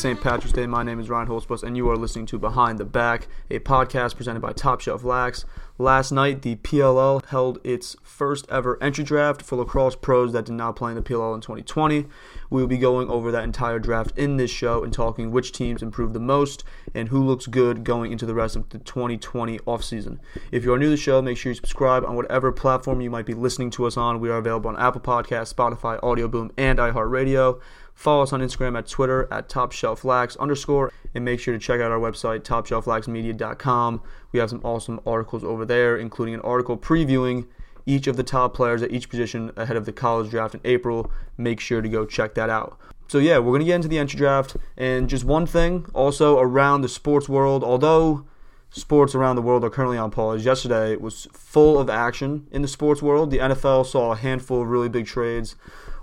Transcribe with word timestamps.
St. 0.00 0.18
Patrick's 0.18 0.54
Day. 0.54 0.66
My 0.66 0.82
name 0.82 0.98
is 0.98 1.10
Ryan 1.10 1.28
Holzbus, 1.28 1.62
and 1.62 1.76
you 1.76 1.86
are 1.90 1.96
listening 1.96 2.24
to 2.24 2.38
Behind 2.38 2.78
the 2.78 2.86
Back, 2.86 3.28
a 3.50 3.58
podcast 3.58 4.16
presented 4.16 4.40
by 4.40 4.54
Top 4.54 4.80
Shelf 4.80 5.04
Lax. 5.04 5.44
Last 5.76 6.10
night, 6.10 6.40
the 6.40 6.56
PLL 6.56 7.22
held 7.26 7.58
its 7.62 7.96
first 8.02 8.46
ever 8.48 8.82
entry 8.82 9.04
draft 9.04 9.42
for 9.42 9.56
lacrosse 9.56 9.96
pros 9.96 10.32
that 10.32 10.46
did 10.46 10.54
not 10.54 10.74
play 10.74 10.92
in 10.92 10.96
the 10.96 11.02
PLL 11.02 11.34
in 11.34 11.42
2020. 11.42 12.06
We 12.50 12.60
will 12.60 12.68
be 12.68 12.78
going 12.78 13.08
over 13.08 13.30
that 13.30 13.44
entire 13.44 13.78
draft 13.78 14.18
in 14.18 14.36
this 14.36 14.50
show 14.50 14.82
and 14.82 14.92
talking 14.92 15.30
which 15.30 15.52
teams 15.52 15.82
improved 15.82 16.12
the 16.12 16.20
most 16.20 16.64
and 16.94 17.08
who 17.08 17.24
looks 17.24 17.46
good 17.46 17.84
going 17.84 18.12
into 18.12 18.26
the 18.26 18.34
rest 18.34 18.56
of 18.56 18.68
the 18.68 18.78
2020 18.78 19.58
offseason. 19.60 20.18
If 20.50 20.64
you 20.64 20.72
are 20.72 20.78
new 20.78 20.86
to 20.86 20.90
the 20.90 20.96
show, 20.96 21.22
make 21.22 21.38
sure 21.38 21.50
you 21.50 21.56
subscribe 21.56 22.04
on 22.04 22.16
whatever 22.16 22.50
platform 22.50 23.00
you 23.00 23.10
might 23.10 23.26
be 23.26 23.34
listening 23.34 23.70
to 23.70 23.86
us 23.86 23.96
on. 23.96 24.20
We 24.20 24.30
are 24.30 24.38
available 24.38 24.68
on 24.68 24.78
Apple 24.78 25.00
Podcasts, 25.00 25.54
Spotify, 25.54 26.02
Audio 26.02 26.26
Boom, 26.28 26.50
and 26.58 26.78
iHeartRadio. 26.78 27.60
Follow 27.94 28.22
us 28.22 28.32
on 28.32 28.40
Instagram 28.40 28.78
at 28.78 28.88
Twitter 28.88 29.28
at 29.30 29.48
TopShelfLax 29.48 30.38
underscore, 30.38 30.90
and 31.14 31.24
make 31.24 31.38
sure 31.38 31.52
to 31.52 31.60
check 31.60 31.80
out 31.80 31.90
our 31.90 31.98
website, 31.98 32.40
TopShelfLaxMedia.com. 32.40 34.02
We 34.32 34.40
have 34.40 34.50
some 34.50 34.62
awesome 34.64 35.00
articles 35.04 35.44
over 35.44 35.64
there, 35.66 35.96
including 35.98 36.34
an 36.34 36.40
article 36.40 36.78
previewing 36.78 37.46
each 37.86 38.06
of 38.06 38.16
the 38.16 38.22
top 38.22 38.54
players 38.54 38.82
at 38.82 38.90
each 38.90 39.08
position 39.08 39.52
ahead 39.56 39.76
of 39.76 39.86
the 39.86 39.92
college 39.92 40.30
draft 40.30 40.54
in 40.54 40.60
April. 40.64 41.10
Make 41.36 41.60
sure 41.60 41.80
to 41.80 41.88
go 41.88 42.06
check 42.06 42.34
that 42.34 42.50
out. 42.50 42.78
So, 43.08 43.18
yeah, 43.18 43.38
we're 43.38 43.50
going 43.50 43.60
to 43.60 43.66
get 43.66 43.76
into 43.76 43.88
the 43.88 43.98
entry 43.98 44.18
draft. 44.18 44.56
And 44.76 45.08
just 45.08 45.24
one 45.24 45.46
thing 45.46 45.86
also 45.94 46.38
around 46.38 46.82
the 46.82 46.88
sports 46.88 47.28
world, 47.28 47.64
although 47.64 48.24
sports 48.70 49.14
around 49.14 49.36
the 49.36 49.42
world 49.42 49.64
are 49.64 49.70
currently 49.70 49.98
on 49.98 50.10
pause. 50.10 50.44
Yesterday 50.44 50.96
was 50.96 51.26
full 51.32 51.78
of 51.78 51.90
action 51.90 52.46
in 52.52 52.62
the 52.62 52.68
sports 52.68 53.02
world. 53.02 53.30
The 53.30 53.38
NFL 53.38 53.86
saw 53.86 54.12
a 54.12 54.16
handful 54.16 54.62
of 54.62 54.68
really 54.68 54.88
big 54.88 55.06
trades. 55.06 55.56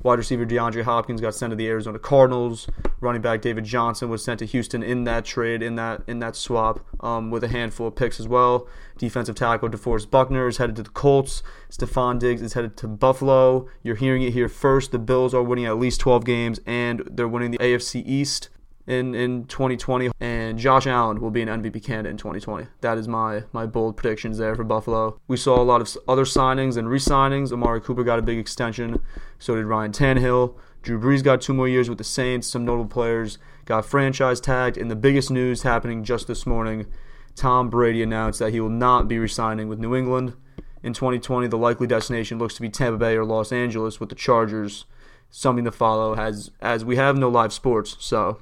Wide 0.03 0.20
receiver 0.20 0.45
DeAndre 0.45 0.84
Hopkins 0.84 1.22
got 1.22 1.36
sent 1.36 1.52
to 1.52 1.56
the 1.56 1.67
Arizona 1.67 2.00
Cardinals. 2.00 2.67
Running 3.00 3.22
back 3.22 3.42
David 3.42 3.64
Johnson 3.64 4.09
was 4.09 4.23
sent 4.23 4.40
to 4.40 4.45
Houston 4.45 4.84
in 4.84 5.03
that 5.03 5.26
trade, 5.26 5.62
in 5.62 5.76
that 5.76 6.02
in 6.08 6.20
that 6.20 6.36
swap, 6.36 6.86
um, 7.00 7.31
with 7.31 7.44
a 7.44 7.48
handful 7.48 7.88
of 7.88 7.95
picks 7.95 8.20
as 8.20 8.28
well. 8.28 8.68
Defensive 8.98 9.36
tackle 9.36 9.70
DeForest 9.70 10.09
Buckner 10.09 10.48
is 10.48 10.58
headed 10.58 10.75
to 10.78 10.84
the 10.84 10.90
Colts. 10.90 11.44
Stefon 11.70 12.20
Diggs 12.20 12.42
is 12.42 12.53
headed 12.53 12.78
to 12.78 12.88
Buffalo. 12.88 13.68
You're 13.84 13.95
hearing 13.95 14.23
it 14.23 14.34
here 14.34 14.50
first. 14.50 14.92
The 14.92 15.00
Bills 15.00 15.34
are 15.34 15.44
winning 15.44 15.66
at 15.66 15.78
least 15.78 16.00
12 16.00 16.25
games, 16.25 16.59
and 16.66 17.03
they're 17.09 17.28
winning 17.28 17.52
the 17.52 17.59
AFC 17.59 18.03
East 18.06 18.50
in, 18.88 19.14
in 19.14 19.46
2020, 19.46 20.12
and 20.22 20.58
Josh 20.58 20.88
Allen 20.88 21.20
will 21.20 21.30
be 21.30 21.42
an 21.42 21.50
MVP 21.50 21.84
candidate 21.84 22.12
in 22.12 22.18
2020. 22.18 22.68
That 22.82 22.98
is 22.98 23.08
my 23.08 23.44
my 23.52 23.66
bold 23.66 23.98
predictions 23.98 24.38
there 24.38 24.56
for 24.56 24.64
Buffalo. 24.64 25.20
We 25.28 25.38
saw 25.38 25.62
a 25.62 25.64
lot 25.64 25.82
of 25.82 25.96
other 26.08 26.24
signings 26.24 26.78
and 26.78 26.90
re-signings. 26.90 27.52
Amari 27.52 27.82
Cooper 27.82 28.04
got 28.04 28.18
a 28.18 28.22
big 28.22 28.40
extension. 28.40 29.02
So 29.40 29.56
did 29.56 29.66
Ryan 29.66 29.92
Tannehill. 29.92 30.56
Drew 30.82 31.00
Brees 31.00 31.22
got 31.22 31.42
two 31.42 31.54
more 31.54 31.68
years 31.68 31.90
with 31.90 31.98
the 31.98 32.04
Saints. 32.06 32.48
Some 32.48 32.64
notable 32.64 32.90
players 32.90 33.38
got 33.66 33.86
franchise 33.86 34.40
tagged. 34.40 34.78
And 34.78 34.90
the 34.90 34.96
biggest 34.96 35.30
news 35.30 35.64
happening 35.64 36.04
just 36.04 36.28
this 36.28 36.46
morning, 36.46 36.88
Tom 37.36 37.70
Brady 37.70 38.02
announced 38.02 38.40
that 38.40 38.54
he 38.54 38.62
will 38.62 38.70
not 38.70 39.08
be 39.08 39.20
re-signing 39.20 39.68
with 39.68 39.80
New 39.80 39.96
England. 39.96 40.34
In 40.82 40.94
2020, 40.94 41.48
the 41.48 41.58
likely 41.58 41.88
destination 41.88 42.40
looks 42.40 42.54
to 42.54 42.62
be 42.62 42.70
Tampa 42.70 42.98
Bay 42.98 43.18
or 43.18 43.26
Los 43.26 43.52
Angeles 43.52 44.00
with 44.00 44.08
the 44.08 44.16
Chargers. 44.16 44.86
Something 45.30 45.66
to 45.66 45.72
follow 45.72 46.16
as 46.16 46.52
as 46.62 46.86
we 46.86 46.96
have 46.96 47.18
no 47.18 47.28
live 47.28 47.52
sports, 47.52 47.97
so 48.00 48.40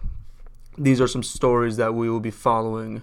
these 0.77 0.99
are 1.01 1.07
some 1.07 1.23
stories 1.23 1.77
that 1.77 1.93
we 1.93 2.09
will 2.09 2.19
be 2.19 2.31
following 2.31 3.01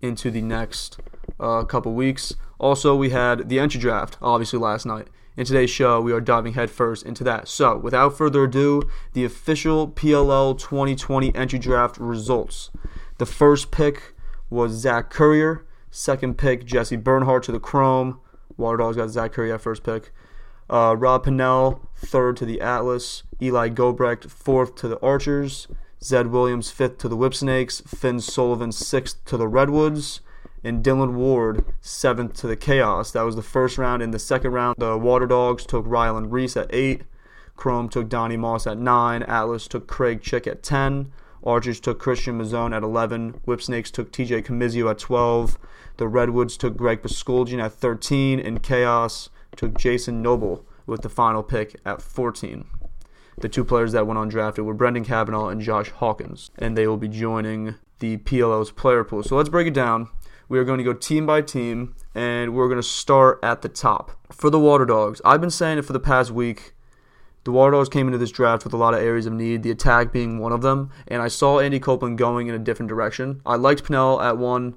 into 0.00 0.30
the 0.30 0.42
next 0.42 0.98
uh, 1.38 1.64
couple 1.64 1.92
weeks. 1.92 2.34
Also, 2.58 2.94
we 2.94 3.10
had 3.10 3.48
the 3.48 3.58
entry 3.58 3.80
draft, 3.80 4.18
obviously, 4.20 4.58
last 4.58 4.84
night. 4.84 5.08
In 5.36 5.46
today's 5.46 5.70
show, 5.70 6.00
we 6.00 6.12
are 6.12 6.20
diving 6.20 6.54
headfirst 6.54 7.06
into 7.06 7.24
that. 7.24 7.48
So, 7.48 7.76
without 7.78 8.16
further 8.16 8.44
ado, 8.44 8.82
the 9.14 9.24
official 9.24 9.88
PLL 9.88 10.58
2020 10.58 11.34
entry 11.34 11.58
draft 11.58 11.96
results. 11.98 12.70
The 13.18 13.26
first 13.26 13.70
pick 13.70 14.14
was 14.50 14.72
Zach 14.72 15.08
Currier. 15.10 15.64
Second 15.90 16.36
pick, 16.36 16.64
Jesse 16.64 16.96
Bernhardt 16.96 17.44
to 17.44 17.52
the 17.52 17.60
Chrome. 17.60 18.20
Water 18.56 18.76
Dogs 18.76 18.96
got 18.96 19.08
Zach 19.08 19.32
Currier 19.32 19.54
at 19.54 19.60
first 19.60 19.82
pick. 19.82 20.12
Uh, 20.68 20.94
Rob 20.96 21.24
Pannell, 21.24 21.80
third 21.96 22.36
to 22.36 22.44
the 22.44 22.60
Atlas. 22.60 23.22
Eli 23.40 23.70
Gobrecht, 23.70 24.30
fourth 24.30 24.74
to 24.76 24.88
the 24.88 25.00
Archers. 25.00 25.66
Zed 26.02 26.28
Williams 26.28 26.70
fifth 26.70 26.98
to 26.98 27.08
the 27.08 27.16
Whipsnakes, 27.16 27.82
Finn 27.82 28.20
Sullivan 28.20 28.72
sixth 28.72 29.24
to 29.26 29.36
the 29.36 29.48
Redwoods, 29.48 30.20
and 30.64 30.82
Dillon 30.82 31.14
Ward 31.14 31.64
seventh 31.80 32.34
to 32.40 32.46
the 32.46 32.56
Chaos. 32.56 33.10
That 33.10 33.22
was 33.22 33.36
the 33.36 33.42
first 33.42 33.76
round. 33.76 34.02
In 34.02 34.10
the 34.10 34.18
second 34.18 34.52
round, 34.52 34.76
the 34.78 34.96
Water 34.96 35.26
Dogs 35.26 35.66
took 35.66 35.84
Ryland 35.86 36.32
Rees 36.32 36.56
at 36.56 36.72
eight, 36.74 37.02
Chrome 37.56 37.88
took 37.88 38.08
Donnie 38.08 38.38
Moss 38.38 38.66
at 38.66 38.78
nine, 38.78 39.22
Atlas 39.24 39.68
took 39.68 39.86
Craig 39.86 40.22
Chick 40.22 40.46
at 40.46 40.62
ten, 40.62 41.12
Archers 41.44 41.80
took 41.80 41.98
Christian 41.98 42.38
Mazzone 42.38 42.74
at 42.74 42.82
11, 42.82 43.40
Whipsnakes 43.44 43.90
took 43.90 44.12
TJ 44.12 44.44
Comizio 44.44 44.90
at 44.90 44.98
12, 44.98 45.58
the 45.96 46.08
Redwoods 46.08 46.56
took 46.56 46.76
Greg 46.76 47.02
Puskuldjian 47.02 47.62
at 47.62 47.72
13, 47.72 48.40
and 48.40 48.62
Chaos 48.62 49.30
took 49.56 49.76
Jason 49.78 50.20
Noble 50.20 50.64
with 50.86 51.02
the 51.02 51.08
final 51.08 51.42
pick 51.42 51.80
at 51.84 52.02
14. 52.02 52.64
The 53.40 53.48
two 53.48 53.64
players 53.64 53.92
that 53.92 54.06
went 54.06 54.20
undrafted 54.20 54.64
were 54.64 54.74
Brendan 54.74 55.04
Kavanaugh 55.04 55.48
and 55.48 55.62
Josh 55.62 55.88
Hawkins, 55.88 56.50
and 56.58 56.76
they 56.76 56.86
will 56.86 56.98
be 56.98 57.08
joining 57.08 57.76
the 57.98 58.18
PLL's 58.18 58.70
player 58.70 59.02
pool. 59.02 59.22
So 59.22 59.34
let's 59.34 59.48
break 59.48 59.66
it 59.66 59.72
down. 59.72 60.08
We 60.50 60.58
are 60.58 60.64
going 60.64 60.76
to 60.76 60.84
go 60.84 60.92
team 60.92 61.24
by 61.24 61.40
team, 61.40 61.94
and 62.14 62.54
we're 62.54 62.68
going 62.68 62.80
to 62.80 62.86
start 62.86 63.38
at 63.42 63.62
the 63.62 63.68
top. 63.70 64.10
For 64.30 64.50
the 64.50 64.58
Water 64.58 64.84
Dogs, 64.84 65.22
I've 65.24 65.40
been 65.40 65.50
saying 65.50 65.78
it 65.78 65.86
for 65.86 65.94
the 65.94 66.00
past 66.00 66.30
week. 66.30 66.74
The 67.44 67.50
Water 67.50 67.72
Dogs 67.72 67.88
came 67.88 68.06
into 68.08 68.18
this 68.18 68.30
draft 68.30 68.64
with 68.64 68.74
a 68.74 68.76
lot 68.76 68.92
of 68.92 69.00
areas 69.00 69.24
of 69.24 69.32
need, 69.32 69.62
the 69.62 69.70
attack 69.70 70.12
being 70.12 70.38
one 70.38 70.52
of 70.52 70.60
them, 70.60 70.90
and 71.08 71.22
I 71.22 71.28
saw 71.28 71.60
Andy 71.60 71.80
Copeland 71.80 72.18
going 72.18 72.48
in 72.48 72.54
a 72.54 72.58
different 72.58 72.90
direction. 72.90 73.40
I 73.46 73.56
liked 73.56 73.84
Pannell 73.84 74.22
at 74.22 74.36
one. 74.36 74.74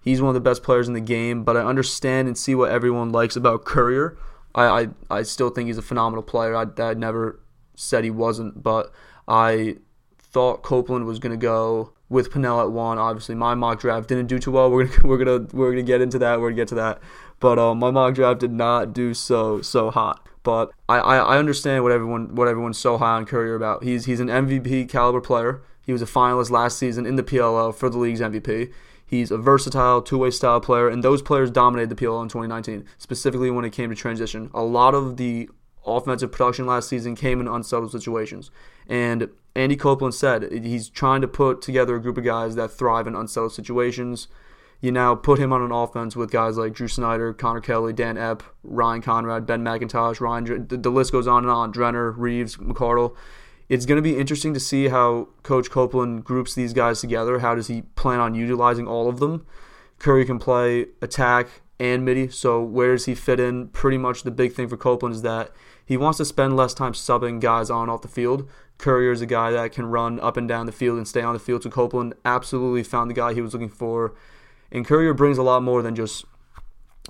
He's 0.00 0.22
one 0.22 0.28
of 0.28 0.34
the 0.34 0.40
best 0.40 0.62
players 0.62 0.88
in 0.88 0.94
the 0.94 1.00
game, 1.00 1.44
but 1.44 1.56
I 1.56 1.60
understand 1.60 2.28
and 2.28 2.38
see 2.38 2.54
what 2.54 2.70
everyone 2.70 3.10
likes 3.10 3.36
about 3.36 3.66
Currier. 3.66 4.16
I, 4.54 4.64
I, 4.64 4.88
I 5.10 5.22
still 5.22 5.50
think 5.50 5.66
he's 5.66 5.76
a 5.76 5.82
phenomenal 5.82 6.22
player. 6.22 6.56
I, 6.56 6.64
I 6.78 6.94
never 6.94 7.40
said 7.76 8.04
he 8.04 8.10
wasn't, 8.10 8.62
but 8.62 8.92
I 9.28 9.76
thought 10.18 10.62
Copeland 10.62 11.06
was 11.06 11.18
going 11.18 11.30
to 11.32 11.36
go 11.36 11.92
with 12.08 12.30
Pannell 12.30 12.62
at 12.62 12.70
one. 12.70 12.98
Obviously, 12.98 13.34
my 13.34 13.54
mock 13.54 13.80
draft 13.80 14.08
didn't 14.08 14.26
do 14.26 14.38
too 14.38 14.50
well. 14.50 14.70
We're 14.70 14.84
gonna 14.84 15.00
we're 15.08 15.18
gonna 15.18 15.46
we're 15.52 15.70
gonna 15.70 15.82
get 15.82 16.00
into 16.00 16.18
that. 16.18 16.40
We're 16.40 16.50
gonna 16.50 16.56
get 16.56 16.68
to 16.68 16.74
that. 16.76 17.00
But 17.40 17.58
um, 17.58 17.78
my 17.78 17.90
mock 17.90 18.14
draft 18.14 18.40
did 18.40 18.52
not 18.52 18.92
do 18.92 19.14
so 19.14 19.60
so 19.62 19.90
hot. 19.90 20.26
But 20.42 20.70
I, 20.88 20.98
I, 20.98 21.16
I 21.16 21.38
understand 21.38 21.82
what 21.82 21.92
everyone 21.92 22.34
what 22.34 22.48
everyone's 22.48 22.78
so 22.78 22.98
high 22.98 23.16
on 23.16 23.26
Currier 23.26 23.54
about. 23.54 23.82
He's 23.82 24.04
he's 24.04 24.20
an 24.20 24.28
MVP 24.28 24.88
caliber 24.88 25.20
player. 25.20 25.62
He 25.84 25.92
was 25.92 26.02
a 26.02 26.06
finalist 26.06 26.50
last 26.50 26.78
season 26.78 27.06
in 27.06 27.16
the 27.16 27.22
PLL 27.22 27.74
for 27.74 27.88
the 27.88 27.98
league's 27.98 28.20
MVP. 28.20 28.72
He's 29.08 29.30
a 29.30 29.38
versatile 29.38 30.02
two-way 30.02 30.32
style 30.32 30.60
player, 30.60 30.88
and 30.88 31.04
those 31.04 31.22
players 31.22 31.48
dominated 31.48 31.90
the 31.90 31.94
PLL 31.94 32.22
in 32.22 32.28
2019, 32.28 32.84
specifically 32.98 33.52
when 33.52 33.64
it 33.64 33.70
came 33.70 33.90
to 33.90 33.94
transition. 33.94 34.50
A 34.52 34.62
lot 34.62 34.94
of 34.96 35.16
the 35.16 35.48
offensive 35.86 36.32
production 36.32 36.66
last 36.66 36.88
season 36.88 37.14
came 37.14 37.40
in 37.40 37.48
unsettled 37.48 37.92
situations. 37.92 38.50
And 38.88 39.28
Andy 39.54 39.76
Copeland 39.76 40.14
said 40.14 40.50
he's 40.52 40.88
trying 40.88 41.20
to 41.22 41.28
put 41.28 41.62
together 41.62 41.96
a 41.96 42.02
group 42.02 42.18
of 42.18 42.24
guys 42.24 42.54
that 42.56 42.70
thrive 42.70 43.06
in 43.06 43.14
unsettled 43.14 43.52
situations. 43.52 44.28
You 44.80 44.92
now 44.92 45.14
put 45.14 45.38
him 45.38 45.52
on 45.52 45.62
an 45.62 45.72
offense 45.72 46.14
with 46.14 46.30
guys 46.30 46.58
like 46.58 46.74
Drew 46.74 46.88
Snyder, 46.88 47.32
Connor 47.32 47.60
Kelly, 47.60 47.92
Dan 47.92 48.16
Epp, 48.16 48.42
Ryan 48.62 49.00
Conrad, 49.00 49.46
Ben 49.46 49.64
McIntosh, 49.64 50.20
Ryan. 50.20 50.66
The, 50.68 50.76
the 50.76 50.90
list 50.90 51.12
goes 51.12 51.26
on 51.26 51.44
and 51.44 51.50
on. 51.50 51.72
Drenner, 51.72 52.12
Reeves, 52.16 52.56
McArdle. 52.56 53.16
It's 53.68 53.86
going 53.86 53.96
to 53.96 54.02
be 54.02 54.18
interesting 54.18 54.54
to 54.54 54.60
see 54.60 54.88
how 54.88 55.28
Coach 55.42 55.70
Copeland 55.70 56.24
groups 56.24 56.54
these 56.54 56.72
guys 56.72 57.00
together. 57.00 57.38
How 57.38 57.54
does 57.54 57.66
he 57.68 57.82
plan 57.82 58.20
on 58.20 58.34
utilizing 58.34 58.86
all 58.86 59.08
of 59.08 59.18
them? 59.18 59.46
Curry 59.98 60.24
can 60.24 60.38
play 60.38 60.86
attack 61.00 61.48
and 61.80 62.04
midi, 62.04 62.28
so 62.28 62.62
where 62.62 62.92
does 62.92 63.06
he 63.06 63.14
fit 63.14 63.40
in? 63.40 63.68
Pretty 63.68 63.98
much 63.98 64.22
the 64.22 64.30
big 64.30 64.52
thing 64.52 64.68
for 64.68 64.76
Copeland 64.76 65.14
is 65.14 65.22
that 65.22 65.50
he 65.86 65.96
wants 65.96 66.18
to 66.18 66.24
spend 66.24 66.56
less 66.56 66.74
time 66.74 66.92
subbing 66.92 67.40
guys 67.40 67.70
on 67.70 67.88
off 67.88 68.02
the 68.02 68.08
field. 68.08 68.48
Currier 68.76 69.12
is 69.12 69.22
a 69.22 69.26
guy 69.26 69.52
that 69.52 69.72
can 69.72 69.86
run 69.86 70.20
up 70.20 70.36
and 70.36 70.46
down 70.46 70.66
the 70.66 70.72
field 70.72 70.98
and 70.98 71.08
stay 71.08 71.22
on 71.22 71.32
the 71.32 71.40
field. 71.40 71.62
So 71.62 71.70
Copeland 71.70 72.14
absolutely 72.24 72.82
found 72.82 73.08
the 73.08 73.14
guy 73.14 73.32
he 73.32 73.40
was 73.40 73.54
looking 73.54 73.70
for. 73.70 74.14
And 74.70 74.84
Currier 74.84 75.14
brings 75.14 75.38
a 75.38 75.42
lot 75.42 75.62
more 75.62 75.80
than 75.80 75.94
just 75.94 76.24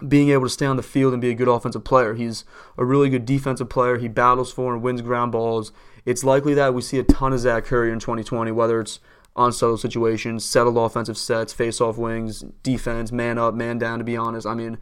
being 0.06 0.28
able 0.28 0.44
to 0.44 0.50
stay 0.50 0.66
on 0.66 0.76
the 0.76 0.82
field 0.82 1.14
and 1.14 1.22
be 1.22 1.30
a 1.30 1.34
good 1.34 1.48
offensive 1.48 1.84
player. 1.84 2.14
He's 2.14 2.44
a 2.76 2.84
really 2.84 3.08
good 3.08 3.24
defensive 3.24 3.70
player. 3.70 3.96
He 3.96 4.08
battles 4.08 4.52
for 4.52 4.74
and 4.74 4.82
wins 4.82 5.00
ground 5.00 5.32
balls. 5.32 5.72
It's 6.04 6.22
likely 6.22 6.54
that 6.54 6.74
we 6.74 6.82
see 6.82 6.98
a 6.98 7.02
ton 7.02 7.32
of 7.32 7.40
Zach 7.40 7.64
Currier 7.64 7.92
in 7.92 7.98
2020, 7.98 8.52
whether 8.52 8.80
it's 8.80 9.00
unsettled 9.36 9.80
situations, 9.80 10.44
settled 10.44 10.76
offensive 10.76 11.18
sets, 11.18 11.52
face 11.52 11.80
off 11.80 11.98
wings, 11.98 12.44
defense, 12.62 13.10
man 13.10 13.38
up, 13.38 13.54
man 13.54 13.78
down, 13.78 13.98
to 13.98 14.04
be 14.04 14.16
honest. 14.16 14.46
I 14.46 14.54
mean, 14.54 14.78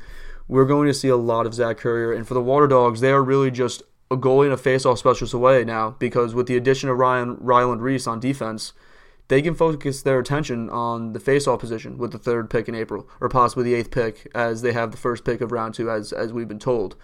we're 0.48 0.64
going 0.64 0.86
to 0.88 0.94
see 0.94 1.08
a 1.08 1.16
lot 1.16 1.46
of 1.46 1.54
Zach 1.54 1.78
Currier. 1.78 2.12
And 2.12 2.26
for 2.26 2.34
the 2.34 2.42
Water 2.42 2.66
Dogs, 2.66 3.00
they 3.00 3.10
are 3.10 3.22
really 3.22 3.50
just 3.50 3.82
a 4.10 4.16
goalie 4.16 4.44
and 4.44 4.52
a 4.52 4.58
face-off 4.58 4.98
specialist 4.98 5.34
away 5.34 5.64
now 5.64 5.90
because 5.98 6.34
with 6.34 6.46
the 6.46 6.56
addition 6.56 6.88
of 6.88 6.98
Ryan 6.98 7.36
Ryland 7.40 7.82
Rees 7.82 8.06
on 8.06 8.20
defense, 8.20 8.72
they 9.28 9.40
can 9.40 9.54
focus 9.54 10.02
their 10.02 10.18
attention 10.18 10.68
on 10.68 11.14
the 11.14 11.20
face-off 11.20 11.60
position 11.60 11.96
with 11.96 12.12
the 12.12 12.18
third 12.18 12.50
pick 12.50 12.68
in 12.68 12.74
April 12.74 13.08
or 13.20 13.28
possibly 13.28 13.64
the 13.64 13.74
eighth 13.74 13.90
pick 13.90 14.30
as 14.34 14.60
they 14.62 14.72
have 14.72 14.90
the 14.90 14.98
first 14.98 15.24
pick 15.24 15.40
of 15.40 15.52
round 15.52 15.74
two 15.74 15.90
as 15.90 16.12
as 16.12 16.32
we've 16.32 16.48
been 16.48 16.58
told. 16.58 16.96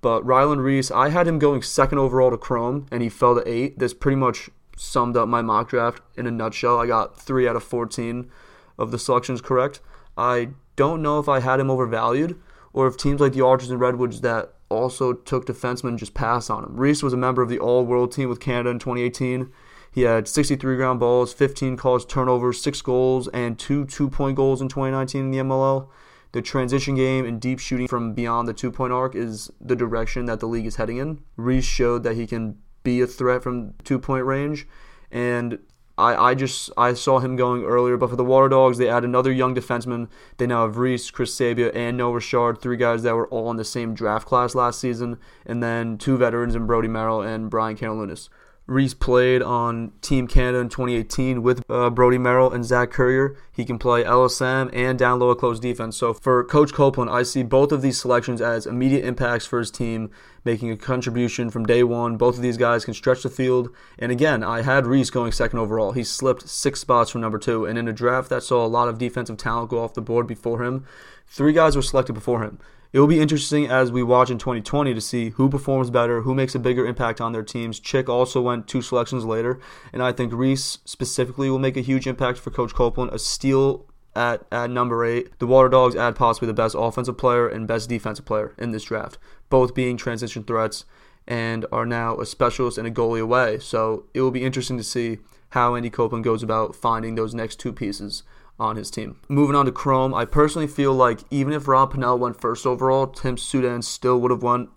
But 0.00 0.24
Ryland 0.24 0.62
Rees, 0.62 0.90
I 0.90 1.10
had 1.10 1.26
him 1.26 1.38
going 1.38 1.62
second 1.62 1.98
overall 1.98 2.30
to 2.30 2.38
Chrome 2.38 2.86
and 2.90 3.02
he 3.02 3.08
fell 3.08 3.34
to 3.34 3.46
eight. 3.46 3.78
This 3.78 3.92
pretty 3.92 4.16
much 4.16 4.48
summed 4.76 5.16
up 5.16 5.28
my 5.28 5.42
mock 5.42 5.68
draft 5.68 6.02
in 6.16 6.26
a 6.26 6.30
nutshell. 6.30 6.78
I 6.78 6.86
got 6.86 7.20
three 7.20 7.48
out 7.48 7.56
of 7.56 7.64
14 7.64 8.30
of 8.78 8.90
the 8.90 8.98
selections 8.98 9.42
correct. 9.42 9.80
I 10.16 10.50
don't 10.76 11.02
know 11.02 11.18
if 11.18 11.28
I 11.28 11.40
had 11.40 11.60
him 11.60 11.70
overvalued 11.70 12.40
or 12.72 12.86
if 12.86 12.96
teams 12.96 13.20
like 13.20 13.32
the 13.32 13.44
Archers 13.44 13.70
and 13.70 13.80
Redwoods 13.80 14.20
that 14.20 14.54
also 14.68 15.12
took 15.12 15.46
defensemen 15.46 15.96
just 15.96 16.14
pass 16.14 16.50
on 16.50 16.64
him. 16.64 16.76
Rees 16.76 17.02
was 17.02 17.12
a 17.12 17.16
member 17.16 17.42
of 17.42 17.48
the 17.48 17.58
All 17.58 17.84
World 17.84 18.12
team 18.12 18.28
with 18.28 18.40
Canada 18.40 18.70
in 18.70 18.78
2018. 18.78 19.50
He 19.90 20.02
had 20.02 20.28
63 20.28 20.76
ground 20.76 21.00
balls, 21.00 21.32
15 21.32 21.76
caused 21.76 22.08
turnovers, 22.08 22.60
6 22.60 22.82
goals, 22.82 23.28
and 23.28 23.58
2 23.58 23.86
two 23.86 24.08
point 24.08 24.36
goals 24.36 24.60
in 24.60 24.68
2019 24.68 25.24
in 25.24 25.30
the 25.30 25.38
MLL. 25.38 25.88
The 26.32 26.42
transition 26.42 26.94
game 26.94 27.24
and 27.24 27.40
deep 27.40 27.58
shooting 27.58 27.88
from 27.88 28.12
beyond 28.12 28.46
the 28.46 28.52
two 28.52 28.70
point 28.70 28.92
arc 28.92 29.14
is 29.14 29.50
the 29.60 29.74
direction 29.74 30.26
that 30.26 30.40
the 30.40 30.46
league 30.46 30.66
is 30.66 30.76
heading 30.76 30.98
in. 30.98 31.22
Rees 31.36 31.64
showed 31.64 32.02
that 32.02 32.16
he 32.16 32.26
can 32.26 32.58
be 32.82 33.00
a 33.00 33.06
threat 33.06 33.42
from 33.42 33.72
two 33.82 33.98
point 33.98 34.26
range, 34.26 34.68
and 35.10 35.58
I, 35.98 36.30
I 36.30 36.34
just 36.34 36.70
I 36.76 36.94
saw 36.94 37.18
him 37.18 37.34
going 37.34 37.64
earlier, 37.64 37.96
but 37.96 38.08
for 38.08 38.16
the 38.16 38.24
Water 38.24 38.48
Dogs, 38.48 38.78
they 38.78 38.88
add 38.88 39.04
another 39.04 39.32
young 39.32 39.54
defenseman. 39.54 40.08
They 40.36 40.46
now 40.46 40.62
have 40.62 40.78
Rees, 40.78 41.10
Chris 41.10 41.34
Sabia, 41.34 41.74
and 41.74 41.96
Noah 41.96 42.14
Richard, 42.14 42.60
three 42.60 42.76
guys 42.76 43.02
that 43.02 43.16
were 43.16 43.26
all 43.28 43.50
in 43.50 43.56
the 43.56 43.64
same 43.64 43.94
draft 43.94 44.26
class 44.26 44.54
last 44.54 44.78
season, 44.78 45.18
and 45.44 45.60
then 45.62 45.98
two 45.98 46.16
veterans 46.16 46.54
in 46.54 46.66
Brodie 46.66 46.88
Merrill 46.88 47.20
and 47.22 47.50
Brian 47.50 47.76
Karalunas. 47.76 48.28
Rees 48.68 48.92
played 48.92 49.40
on 49.40 49.92
Team 50.02 50.28
Canada 50.28 50.58
in 50.58 50.68
2018 50.68 51.42
with 51.42 51.64
uh, 51.70 51.88
Brodie 51.88 52.18
Merrill 52.18 52.52
and 52.52 52.66
Zach 52.66 52.90
Currier. 52.90 53.34
He 53.50 53.64
can 53.64 53.78
play 53.78 54.04
LSM 54.04 54.68
and 54.74 54.98
down 54.98 55.18
low 55.18 55.34
close 55.34 55.58
defense. 55.58 55.96
So 55.96 56.12
for 56.12 56.44
Coach 56.44 56.74
Copeland, 56.74 57.10
I 57.10 57.22
see 57.22 57.42
both 57.42 57.72
of 57.72 57.80
these 57.80 57.98
selections 57.98 58.42
as 58.42 58.66
immediate 58.66 59.06
impacts 59.06 59.46
for 59.46 59.58
his 59.58 59.70
team, 59.70 60.10
making 60.44 60.70
a 60.70 60.76
contribution 60.76 61.48
from 61.48 61.64
day 61.64 61.82
one. 61.82 62.18
Both 62.18 62.36
of 62.36 62.42
these 62.42 62.58
guys 62.58 62.84
can 62.84 62.92
stretch 62.92 63.22
the 63.22 63.30
field. 63.30 63.70
And 63.98 64.12
again, 64.12 64.44
I 64.44 64.60
had 64.60 64.86
Rees 64.86 65.08
going 65.08 65.32
second 65.32 65.58
overall. 65.60 65.92
He 65.92 66.04
slipped 66.04 66.46
six 66.46 66.78
spots 66.78 67.10
from 67.10 67.22
number 67.22 67.38
two. 67.38 67.64
And 67.64 67.78
in 67.78 67.88
a 67.88 67.92
draft 67.94 68.28
that 68.28 68.42
saw 68.42 68.66
a 68.66 68.68
lot 68.68 68.88
of 68.88 68.98
defensive 68.98 69.38
talent 69.38 69.70
go 69.70 69.82
off 69.82 69.94
the 69.94 70.02
board 70.02 70.26
before 70.26 70.62
him, 70.62 70.84
three 71.26 71.54
guys 71.54 71.74
were 71.74 71.80
selected 71.80 72.12
before 72.12 72.42
him 72.42 72.58
it 72.92 73.00
will 73.00 73.06
be 73.06 73.20
interesting 73.20 73.66
as 73.66 73.92
we 73.92 74.02
watch 74.02 74.30
in 74.30 74.38
2020 74.38 74.94
to 74.94 75.00
see 75.00 75.30
who 75.30 75.48
performs 75.48 75.90
better, 75.90 76.22
who 76.22 76.34
makes 76.34 76.54
a 76.54 76.58
bigger 76.58 76.86
impact 76.86 77.20
on 77.20 77.32
their 77.32 77.42
teams. 77.42 77.78
Chick 77.80 78.08
also 78.08 78.40
went 78.40 78.66
two 78.66 78.82
selections 78.82 79.24
later, 79.24 79.60
and 79.92 80.02
I 80.02 80.12
think 80.12 80.32
Rees 80.32 80.78
specifically 80.84 81.50
will 81.50 81.58
make 81.58 81.76
a 81.76 81.82
huge 81.82 82.06
impact 82.06 82.38
for 82.38 82.50
Coach 82.50 82.74
Copeland. 82.74 83.12
A 83.12 83.18
steal 83.18 83.86
at, 84.16 84.44
at 84.50 84.70
number 84.70 85.04
eight. 85.04 85.38
The 85.38 85.46
Water 85.46 85.68
Dogs 85.68 85.94
add 85.94 86.16
possibly 86.16 86.46
the 86.46 86.54
best 86.54 86.74
offensive 86.78 87.16
player 87.16 87.48
and 87.48 87.68
best 87.68 87.88
defensive 87.88 88.24
player 88.24 88.54
in 88.58 88.72
this 88.72 88.84
draft, 88.84 89.18
both 89.48 89.74
being 89.74 89.96
transition 89.96 90.42
threats 90.42 90.84
and 91.26 91.66
are 91.70 91.86
now 91.86 92.18
a 92.18 92.26
specialist 92.26 92.78
and 92.78 92.88
a 92.88 92.90
goalie 92.90 93.20
away. 93.20 93.58
So 93.58 94.06
it 94.14 94.22
will 94.22 94.30
be 94.30 94.44
interesting 94.44 94.78
to 94.78 94.84
see 94.84 95.18
how 95.50 95.74
Andy 95.74 95.90
Copeland 95.90 96.24
goes 96.24 96.42
about 96.42 96.74
finding 96.74 97.14
those 97.14 97.34
next 97.34 97.60
two 97.60 97.72
pieces 97.72 98.22
on 98.58 98.76
his 98.76 98.90
team. 98.90 99.20
Moving 99.28 99.54
on 99.54 99.66
to 99.66 99.72
Chrome, 99.72 100.14
I 100.14 100.24
personally 100.24 100.66
feel 100.66 100.92
like 100.92 101.20
even 101.30 101.52
if 101.52 101.68
Rob 101.68 101.92
Pannell 101.92 102.18
went 102.18 102.40
first 102.40 102.66
overall, 102.66 103.06
Tim 103.06 103.36
Soudan 103.36 103.82
still 103.82 104.20
would 104.20 104.30
have 104.30 104.42
won 104.42 104.68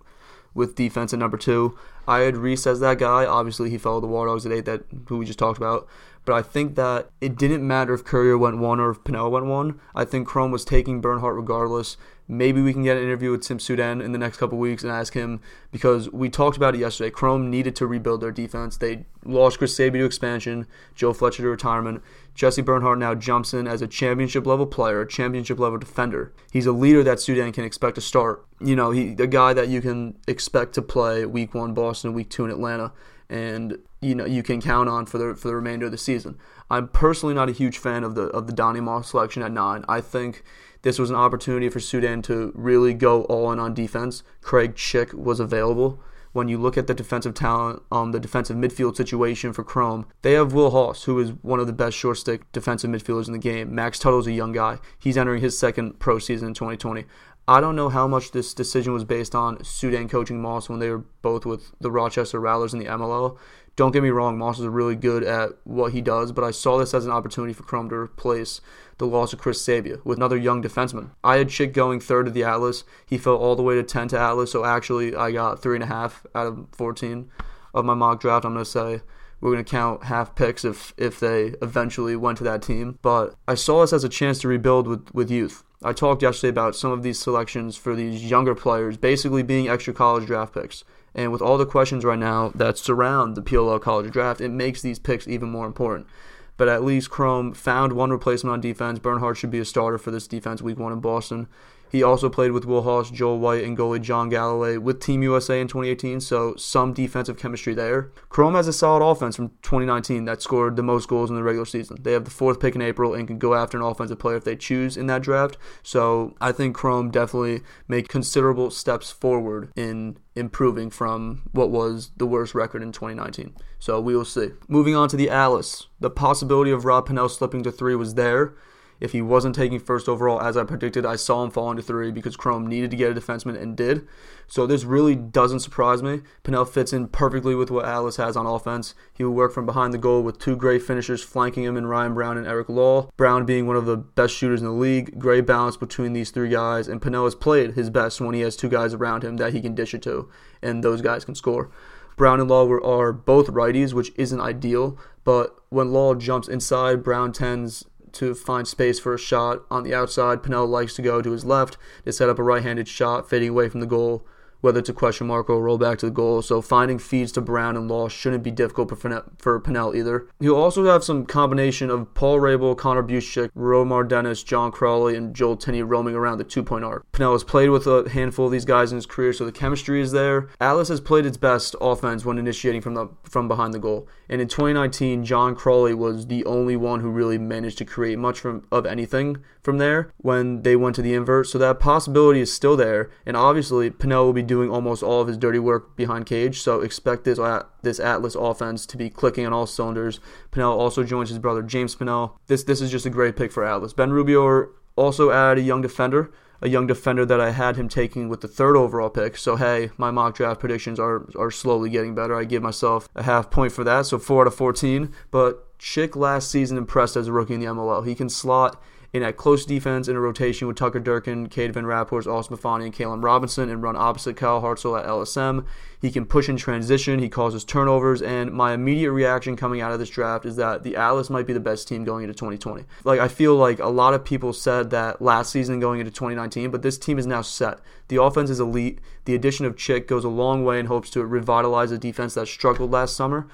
with 0.54 0.76
defense 0.76 1.14
at 1.14 1.20
number 1.20 1.38
two. 1.38 1.78
I 2.08 2.20
had 2.20 2.38
Rees 2.38 2.68
as 2.68 2.80
that 2.80 3.00
guy. 3.00 3.26
Obviously, 3.26 3.70
he 3.70 3.78
followed 3.78 4.02
the 4.02 4.08
War 4.08 4.28
Dogs 4.28 4.46
at 4.46 4.52
eight, 4.52 4.66
that 4.66 4.84
who 5.08 5.18
we 5.18 5.26
just 5.26 5.40
talked 5.40 5.58
about. 5.58 5.88
But 6.26 6.34
I 6.34 6.42
think 6.42 6.76
that 6.76 7.10
it 7.20 7.36
didn't 7.36 7.66
matter 7.66 7.94
if 7.94 8.04
Currier 8.04 8.38
went 8.38 8.60
one 8.60 8.80
or 8.80 8.92
if 8.92 9.04
Pannell 9.04 9.32
went 9.32 9.48
one. 9.48 9.80
I 9.96 10.06
think 10.06 10.28
Chrome 10.28 10.52
was 10.52 10.64
taking 10.64 11.02
Bernhardt 11.02 11.36
regardless. 11.36 11.98
Maybe 12.28 12.62
we 12.62 12.72
can 12.72 12.84
get 12.84 12.96
an 12.96 13.04
interview 13.04 13.32
with 13.32 13.42
Tim 13.42 13.60
Soudan 13.60 14.00
in 14.00 14.14
the 14.14 14.18
next 14.18 14.38
couple 14.38 14.58
weeks 14.58 14.84
and 14.84 14.92
ask 14.92 15.14
him 15.14 15.42
because 15.72 16.10
we 16.12 16.30
talked 16.30 16.56
about 16.56 16.76
it 16.76 16.78
yesterday. 16.78 17.10
Chrome 17.10 17.50
needed 17.50 17.76
to 17.76 17.88
rebuild 17.88 18.22
their 18.22 18.32
defense. 18.32 18.78
They 18.78 19.06
lost 19.26 19.58
Chris 19.58 19.78
Sabia 19.78 19.94
to 19.94 20.06
expansion, 20.06 20.66
Joe 20.96 21.12
Fletcher 21.12 21.44
to 21.44 21.50
retirement. 21.50 22.02
Jesse 22.34 22.62
Bernhardt 22.62 23.00
now 23.00 23.16
jumps 23.16 23.54
in 23.54 23.68
as 23.68 23.82
a 23.82 23.88
championship 23.88 24.46
level 24.46 24.66
player, 24.66 25.02
a 25.02 25.08
championship 25.08 25.60
level 25.60 25.78
defender. 25.78 26.32
He's 26.52 26.68
a 26.68 26.72
leader 26.72 27.04
that 27.04 27.20
Soudan 27.20 27.52
can 27.52 27.66
expect 27.66 27.96
to 27.96 28.02
start. 28.02 28.46
You 28.62 28.78
know, 28.78 28.92
he 28.92 29.10
a 29.20 29.28
guy 29.28 29.54
that 29.54 29.68
you 29.68 29.82
can 29.82 30.18
expect 30.28 30.74
to 30.76 30.82
play 30.82 31.26
week 31.26 31.54
one 31.54 31.74
Boston, 31.74 32.14
week 32.14 32.30
two 32.30 32.46
in 32.46 32.52
Atlanta, 32.52 32.94
and 33.30 33.78
you 34.02 34.16
know 34.16 34.26
you 34.26 34.44
can 34.44 34.62
count 34.62 34.90
on 34.90 35.06
for 35.06 35.18
the 35.18 35.36
for 35.36 35.48
the 35.48 35.56
remainder 35.56 35.86
of 35.86 35.92
the 35.92 35.98
season. 35.98 36.38
I'm 36.70 36.88
personally 36.88 37.36
not 37.36 37.50
a 37.50 37.54
huge 37.54 37.78
fan 37.78 38.04
of 38.04 38.16
the 38.16 38.24
of 38.24 38.48
the 38.48 38.54
Donnie 38.54 38.82
Moss 38.82 39.12
selection 39.12 39.44
at 39.44 39.52
nine. 39.52 39.86
I 39.88 40.02
think 40.02 40.44
this 40.82 40.98
was 40.98 41.10
an 41.10 41.16
opportunity 41.16 41.70
for 41.70 41.80
Soudan 41.80 42.22
to 42.24 42.52
really 42.56 42.94
go 42.94 43.24
all 43.24 43.52
in 43.52 43.60
on 43.60 43.74
defense. 43.74 44.24
Craig 44.42 44.76
Chick 44.76 45.14
was 45.14 45.40
available. 45.40 46.00
When 46.34 46.48
you 46.48 46.58
look 46.58 46.78
at 46.78 46.88
the 46.88 46.94
defensive 46.94 47.34
talent, 47.34 47.84
um, 47.92 48.14
the 48.14 48.20
defensive 48.20 48.56
midfield 48.56 48.96
situation 48.96 49.52
for 49.52 49.66
Chrome, 49.66 50.08
they 50.22 50.32
have 50.32 50.54
Will 50.54 50.72
Haus, 50.72 51.04
who 51.04 51.20
is 51.20 51.32
one 51.42 51.60
of 51.60 51.68
the 51.68 51.74
best 51.74 51.98
short 51.98 52.18
stick 52.18 52.50
defensive 52.54 52.90
midfielders 52.90 53.28
in 53.28 53.34
the 53.34 53.40
game. 53.40 53.76
Max 53.76 54.00
Tuttle's 54.00 54.28
a 54.28 54.32
young 54.32 54.54
guy. 54.54 54.78
He's 54.98 55.18
entering 55.18 55.42
his 55.42 55.60
second 55.60 56.00
pro 56.00 56.20
season 56.20 56.48
in 56.48 56.54
2020. 56.54 57.04
I 57.52 57.60
don't 57.60 57.76
know 57.76 57.90
how 57.90 58.08
much 58.08 58.32
this 58.32 58.54
decision 58.54 58.94
was 58.94 59.04
based 59.04 59.36
on 59.36 59.62
Soudan 59.62 60.08
coaching 60.08 60.42
Moss 60.42 60.70
when 60.70 60.80
they 60.80 60.90
were 60.90 61.04
both 61.22 61.46
with 61.46 61.74
the 61.82 61.92
Rochester 61.92 62.40
Rattlers 62.40 62.74
in 62.74 62.80
the 62.80 62.86
MLL. 62.86 63.38
Don't 63.76 63.92
get 63.92 64.04
me 64.04 64.10
wrong, 64.10 64.38
Moss 64.38 64.58
is 64.58 64.68
really 64.68 64.96
good 64.96 65.22
at 65.26 65.50
what 65.66 65.92
he 65.92 66.00
does, 66.00 66.32
but 66.32 66.46
I 66.46 66.52
saw 66.52 66.78
this 66.78 66.94
as 66.94 67.06
an 67.06 67.12
opportunity 67.12 67.52
for 67.52 67.64
Chrome 67.64 67.90
to 67.90 67.96
replace 67.96 68.62
the 69.00 69.06
loss 69.06 69.34
of 69.34 69.40
Chris 69.40 69.62
Sabia 69.62 70.00
with 70.06 70.18
another 70.18 70.38
young 70.38 70.64
defenseman. 70.64 71.10
I 71.26 71.40
had 71.40 71.50
Chick 71.50 71.74
going 71.74 72.00
third 72.00 72.28
to 72.28 72.32
the 72.32 72.46
Atlas. 72.46 72.86
He 73.06 73.18
fell 73.18 73.36
all 73.36 73.58
the 73.58 73.64
way 73.64 73.76
to 73.76 73.84
10 73.84 74.08
to 74.10 74.18
Atlas, 74.18 74.54
so 74.54 74.64
actually 74.64 75.14
I 75.14 75.34
got 75.34 75.62
3.5 75.62 76.14
out 76.34 76.48
of 76.48 76.68
14 76.72 77.30
of 77.74 77.84
my 77.84 77.96
mock 77.96 78.22
draft. 78.22 78.46
I'm 78.46 78.54
going 78.54 78.64
to 78.64 78.72
say 78.72 79.02
we're 79.42 79.52
going 79.52 79.66
to 79.66 79.70
count 79.70 80.06
half 80.06 80.36
picks 80.36 80.64
if, 80.64 80.94
if 80.98 81.20
they 81.20 81.56
eventually 81.62 82.16
went 82.16 82.38
to 82.38 82.44
that 82.46 82.62
team. 82.62 83.00
But 83.02 83.36
I 83.48 83.56
saw 83.56 83.82
this 83.82 83.92
as 83.92 84.04
a 84.04 84.10
chance 84.10 84.40
to 84.40 84.48
rebuild 84.48 84.88
with, 84.88 85.14
with 85.14 85.32
youth. 85.32 85.64
I 85.84 85.94
talked 85.94 86.22
yesterday 86.22 86.50
about 86.50 86.76
some 86.76 86.92
of 86.92 87.02
these 87.02 87.20
selections 87.20 87.76
for 87.76 87.96
these 87.96 88.30
younger 88.30 88.54
players 88.54 88.98
basically 88.98 89.42
being 89.42 89.68
extra 89.68 89.94
college 89.94 90.28
draft 90.28 90.54
picks. 90.54 90.84
And 91.16 91.32
with 91.32 91.42
all 91.42 91.58
the 91.58 91.66
questions 91.66 92.06
right 92.06 92.20
now 92.20 92.52
that 92.56 92.78
surround 92.78 93.36
the 93.36 93.42
PLL 93.42 93.82
college 93.82 94.12
draft, 94.12 94.42
it 94.42 94.50
makes 94.50 94.82
these 94.82 95.00
picks 95.00 95.28
even 95.28 95.50
more 95.50 95.66
important. 95.66 96.08
But 96.56 96.70
at 96.70 96.84
least 96.84 97.10
Chrome 97.10 97.54
found 97.54 97.94
one 97.94 98.12
replacement 98.12 98.54
on 98.54 98.62
defense. 98.62 99.00
Bernhardt 99.00 99.38
should 99.38 99.50
be 99.50 99.60
a 99.60 99.66
starter 99.66 99.98
for 99.98 100.12
this 100.12 100.28
defense 100.28 100.62
week 100.62 100.78
one 100.78 100.94
in 100.94 101.00
Boston. 101.00 101.48
He 101.92 102.04
also 102.04 102.30
played 102.30 102.52
with 102.52 102.66
Will 102.66 103.04
Joel 103.04 103.40
White, 103.40 103.64
and 103.64 103.78
goalie 103.78 104.02
John 104.02 104.30
Galloway 104.30 104.78
with 104.78 105.02
Team 105.02 105.22
USA 105.24 105.60
in 105.60 105.68
2018, 105.68 106.22
so 106.22 106.56
some 106.56 106.94
defensive 106.94 107.38
chemistry 107.38 107.74
there. 107.74 108.12
Chrome 108.30 108.56
has 108.56 108.68
a 108.68 108.74
solid 108.74 109.06
offense 109.06 109.36
from 109.36 109.50
2019 109.62 110.26
that 110.26 110.42
scored 110.42 110.78
the 110.78 110.84
most 110.84 111.10
goals 111.10 111.30
in 111.30 111.36
the 111.36 111.44
regular 111.44 111.66
season. 111.66 111.98
They 112.02 112.14
have 112.14 112.24
the 112.24 112.32
fourth 112.32 112.60
pick 112.60 112.76
in 112.76 112.82
April 112.82 113.14
and 113.14 113.28
can 113.28 113.38
go 113.38 113.56
after 113.56 113.78
an 113.78 113.84
offensive 113.84 114.20
player 114.20 114.38
if 114.38 114.46
they 114.46 114.56
choose 114.56 114.96
in 114.96 115.08
that 115.08 115.22
draft. 115.22 115.58
So 115.84 116.36
I 116.40 116.54
think 116.54 116.76
Chrome 116.76 117.12
definitely 117.12 117.62
made 117.88 118.08
considerable 118.08 118.72
steps 118.72 119.12
forward 119.12 119.72
in 119.76 120.18
improving 120.36 120.90
from 120.90 121.44
what 121.52 121.72
was 121.72 122.12
the 122.16 122.26
worst 122.26 122.56
record 122.56 122.82
in 122.82 122.92
2019. 122.92 123.54
So 123.80 124.00
we 124.00 124.16
will 124.16 124.26
see. 124.26 124.52
Moving 124.70 124.96
on 124.96 125.10
to 125.10 125.18
the 125.18 125.30
Atlas. 125.30 125.88
The 126.00 126.10
possibility 126.10 126.72
of 126.72 126.86
Rob 126.86 127.08
Pannell 127.08 127.30
slipping 127.30 127.64
to 127.64 127.72
three 127.72 127.96
was 127.96 128.14
there. 128.14 128.54
If 129.02 129.14
he 129.14 129.22
wasn't 129.22 129.56
taking 129.56 129.80
first 129.80 130.08
overall, 130.08 130.40
as 130.40 130.56
I 130.56 130.64
predicted, 130.64 131.08
I 131.08 131.16
saw 131.16 131.44
him 131.44 131.50
fall 131.50 131.72
into 131.72 131.82
three 131.82 132.12
because 132.12 132.38
Chrome 132.38 132.68
needed 132.68 132.92
to 132.92 132.98
get 132.98 133.12
a 133.12 133.20
defenseman 133.20 133.60
and 133.60 133.76
did. 133.76 134.08
So 134.48 134.68
this 134.68 134.84
really 134.84 135.16
doesn't 135.16 135.62
surprise 135.62 136.04
me. 136.04 136.22
Pannell 136.44 136.70
fits 136.70 136.94
in 136.94 137.08
perfectly 137.08 137.56
with 137.56 137.72
what 137.72 137.86
Atlas 137.86 138.18
has 138.18 138.38
on 138.38 138.46
offense. 138.46 138.94
He 139.12 139.24
will 139.24 139.34
work 139.34 139.54
from 139.54 139.66
behind 139.66 139.92
the 139.92 139.98
goal 139.98 140.22
with 140.22 140.38
two 140.38 140.56
great 140.56 140.84
finishers 140.84 141.24
flanking 141.24 141.64
him 141.64 141.78
in 141.78 141.88
Ryan 141.88 142.14
Brown 142.14 142.38
and 142.38 142.46
Eric 142.46 142.70
Law. 142.70 143.10
Brown 143.18 143.44
being 143.44 143.66
one 143.66 143.76
of 143.76 143.88
the 143.88 143.98
best 143.98 144.36
shooters 144.36 144.62
in 144.62 144.68
the 144.68 144.74
league. 144.74 145.18
Great 145.18 145.48
balance 145.48 145.78
between 145.78 146.14
these 146.14 146.30
three 146.30 146.50
guys, 146.50 146.88
and 146.88 147.02
Pannell 147.02 147.26
has 147.26 147.34
played 147.34 147.74
his 147.74 147.90
best 147.90 148.22
when 148.22 148.36
he 148.36 148.42
has 148.42 148.56
two 148.56 148.70
guys 148.70 148.94
around 148.94 149.24
him 149.24 149.38
that 149.38 149.52
he 149.52 149.62
can 149.62 149.74
dish 149.74 149.96
it 149.96 150.04
to, 150.04 150.30
and 150.62 150.84
those 150.84 151.02
guys 151.02 151.26
can 151.26 151.34
score. 151.34 151.72
Brown 152.18 152.40
and 152.40 152.50
Law 152.50 152.70
are 152.70 153.14
both 153.14 153.48
righties, 153.48 153.94
which 153.94 154.12
isn't 154.16 154.40
ideal. 154.40 154.96
But 155.24 155.56
when 155.70 155.92
Law 155.92 156.14
jumps 156.14 156.48
inside, 156.48 157.04
Brown 157.04 157.32
tends 157.32 157.86
to 158.14 158.36
find 158.36 158.68
space 158.68 159.00
for 159.00 159.14
a 159.14 159.20
shot 159.20 159.64
on 159.70 159.84
the 159.84 159.94
outside. 159.94 160.44
Pannell 160.44 160.68
likes 160.68 160.96
to 160.96 161.02
go 161.02 161.22
to 161.22 161.32
his 161.32 161.46
left 161.46 161.78
to 162.06 162.12
set 162.12 162.30
up 162.30 162.40
a 162.40 162.44
right 162.44 162.64
handed 162.64 162.88
shot, 162.88 163.30
fading 163.30 163.50
away 163.50 163.70
from 163.70 163.80
the 163.80 163.86
goal 163.86 164.26
whether 164.62 164.80
it's 164.80 164.90
a 164.90 164.94
question 164.94 165.28
mark 165.28 165.50
or 165.50 165.58
a 165.58 165.60
roll 165.60 165.78
back 165.78 165.98
to 166.00 166.06
the 166.06 166.12
goal. 166.12 166.42
So 166.42 166.62
finding 166.62 167.00
feeds 167.00 167.32
to 167.34 167.42
Brown 167.42 167.76
and 167.76 167.90
Law 167.90 168.08
shouldn't 168.08 168.44
be 168.44 168.52
difficult 168.52 168.90
for, 168.90 169.26
for 169.38 169.60
Pannell 169.60 169.96
either. 169.96 170.28
He'll 170.40 170.56
also 170.56 170.86
have 170.86 171.04
some 171.04 171.26
combination 171.26 171.90
of 171.90 172.14
Paul 172.14 172.40
Rabil, 172.40 172.78
Connor 172.78 173.04
Buczek, 173.04 173.52
Romar 173.56 174.08
Dennis, 174.08 174.44
John 174.44 174.72
Crawley, 174.72 175.16
and 175.16 175.36
Joel 175.36 175.58
Tinney 175.58 175.84
roaming 175.88 176.16
around 176.16 176.38
the 176.38 176.44
two 176.44 176.64
point 176.64 176.86
arc. 176.86 177.06
Pannell 177.12 177.34
has 177.34 177.44
played 177.44 177.70
with 177.70 177.88
a 177.88 178.10
handful 178.10 178.46
of 178.46 178.52
these 178.52 178.66
guys 178.66 178.92
in 178.92 178.98
his 178.98 179.06
career, 179.06 179.34
so 179.34 179.46
the 179.46 179.52
chemistry 179.52 180.02
is 180.02 180.12
there. 180.12 180.50
Atlas 180.60 180.90
has 180.90 181.02
played 181.02 181.26
its 181.26 181.38
best 181.38 181.76
offense 181.82 182.24
when 182.24 182.38
initiating 182.38 182.82
from 182.82 182.94
the 182.94 183.10
from 183.24 183.48
behind 183.48 183.74
the 183.74 183.80
goal. 183.80 184.08
And 184.30 184.42
in 184.42 184.48
2019, 184.48 185.26
John 185.26 185.56
Crawley 185.56 185.94
was 185.94 186.28
the 186.28 186.46
only 186.46 186.78
one 186.78 187.02
who 187.02 187.10
really 187.10 187.38
managed 187.38 187.78
to 187.80 187.86
create 187.86 188.18
much 188.18 188.40
from 188.40 188.66
of 188.72 188.86
anything 188.86 189.44
from 189.62 189.78
there 189.78 190.12
when 190.18 190.64
they 190.64 190.76
went 190.76 190.96
to 190.96 191.02
the 191.02 191.14
invert. 191.14 191.48
So 191.48 191.58
that 191.58 191.80
possibility 191.80 192.40
is 192.40 192.54
still 192.54 192.78
there, 192.78 193.10
and 193.26 193.36
obviously 193.36 193.90
Pannell 193.90 194.26
will 194.26 194.34
be 194.34 194.44
doing 194.52 194.70
almost 194.70 195.02
all 195.02 195.22
of 195.22 195.30
his 195.30 195.38
dirty 195.38 195.60
work 195.60 195.96
behind 195.96 196.26
cage. 196.26 196.60
So 196.60 196.82
expect 196.82 197.24
this 197.24 197.40
this 197.84 198.02
Atlas 198.02 198.36
offense 198.36 198.86
to 198.88 198.98
be 198.98 199.10
clicking 199.10 199.46
on 199.46 199.54
all 199.54 199.66
cylinders. 199.66 200.20
Pannell 200.52 200.78
also 200.78 201.06
joins 201.06 201.30
his 201.30 201.40
brother 201.40 201.64
James 201.64 201.96
Pannell. 201.96 202.34
This 202.48 202.66
this 202.66 202.82
is 202.82 202.92
just 202.92 203.06
a 203.06 203.10
great 203.10 203.38
pick 203.38 203.54
for 203.54 203.64
Atlas. 203.64 203.94
Ben 203.94 204.10
Rubeor 204.10 204.72
also 204.98 205.32
added 205.32 205.64
a 205.64 205.66
young 205.66 205.82
defender, 205.82 206.34
a 206.62 206.68
young 206.68 206.86
defender 206.86 207.26
that 207.26 207.40
I 207.40 207.52
had 207.52 207.78
him 207.78 207.88
taking 207.88 208.28
with 208.28 208.42
the 208.42 208.50
third 208.50 208.76
overall 208.76 209.10
pick. 209.10 209.38
So 209.38 209.56
hey, 209.56 209.92
my 209.98 210.12
mock 210.12 210.36
draft 210.36 210.60
predictions 210.60 211.00
are 211.00 211.26
are 211.40 211.50
slowly 211.50 211.90
getting 211.90 212.14
better. 212.14 212.36
I 212.36 212.44
give 212.44 212.62
myself 212.62 213.08
a 213.16 213.24
half 213.24 213.50
point 213.50 213.72
for 213.72 213.86
that, 213.86 214.06
so 214.06 214.20
four 214.20 214.42
out 214.42 214.48
of 214.48 214.56
fourteen. 214.56 215.14
But 215.32 215.80
Chick 215.80 216.18
last 216.18 216.52
season 216.52 216.78
impressed 216.78 217.16
as 217.16 217.30
a 217.30 217.32
rookie 217.32 217.54
in 217.54 217.62
the 217.62 217.68
MLL. 217.68 218.06
He 218.06 218.16
can 218.16 218.28
slot 218.28 218.84
in 219.14 219.24
a 219.24 219.34
close 219.34 219.66
defense 219.66 220.08
in 220.08 220.16
a 220.16 220.20
rotation 220.20 220.68
with 220.68 220.78
Tucker 220.78 221.00
Durkin, 221.00 221.50
Cade 221.50 221.74
Van 221.74 221.84
Raaphorst, 221.84 222.28
Austin 222.28 222.56
Mafani, 222.56 222.86
and 222.86 222.94
Kalen 222.94 223.24
Robinson 223.24 223.70
and 223.70 223.84
run 223.84 223.98
opposite 223.98 224.38
Kyle 224.38 224.62
Hartzell 224.62 224.98
at 224.98 225.06
LSM. 225.06 225.66
He 226.02 226.12
can 226.12 226.26
push 226.26 226.48
in 226.48 226.56
transition, 226.56 227.20
he 227.20 227.30
causes 227.30 227.64
turnovers, 227.66 228.22
and 228.22 228.52
my 228.52 228.74
immediate 228.74 229.12
reaction 229.12 229.56
coming 229.56 229.82
out 229.82 229.92
of 229.92 230.00
this 230.00 230.10
draft 230.10 230.46
is 230.46 230.56
that 230.56 230.84
the 230.84 230.96
Atlas 230.96 231.30
might 231.30 231.46
be 231.46 231.54
the 231.54 231.60
best 231.60 231.88
team 231.88 232.04
going 232.04 232.24
into 232.24 232.34
2020. 232.34 232.86
Like, 233.04 233.20
I 233.20 233.28
feel 233.28 233.56
like 233.56 233.80
a 233.80 233.88
lot 233.88 234.14
of 234.14 234.24
people 234.24 234.54
said 234.54 234.90
that 234.92 235.22
last 235.22 235.52
season 235.52 235.80
going 235.80 236.00
into 236.00 236.12
2019, 236.12 236.72
but 236.72 236.82
this 236.82 236.98
team 236.98 237.20
is 237.20 237.28
now 237.28 237.42
set. 237.42 237.80
The 238.08 238.22
offense 238.22 238.50
is 238.50 238.60
elite. 238.60 239.00
The 239.26 239.36
addition 239.36 239.66
of 239.66 239.78
Chick 239.78 240.08
goes 240.08 240.24
a 240.24 240.30
long 240.30 240.64
way 240.64 240.80
in 240.80 240.88
hopes 240.88 241.10
to 241.12 241.26
revitalize 241.26 241.92
a 241.92 241.98
defense 241.98 242.34
that 242.34 242.48
struggled 242.48 242.92
last 242.92 243.16
summer. 243.16 243.48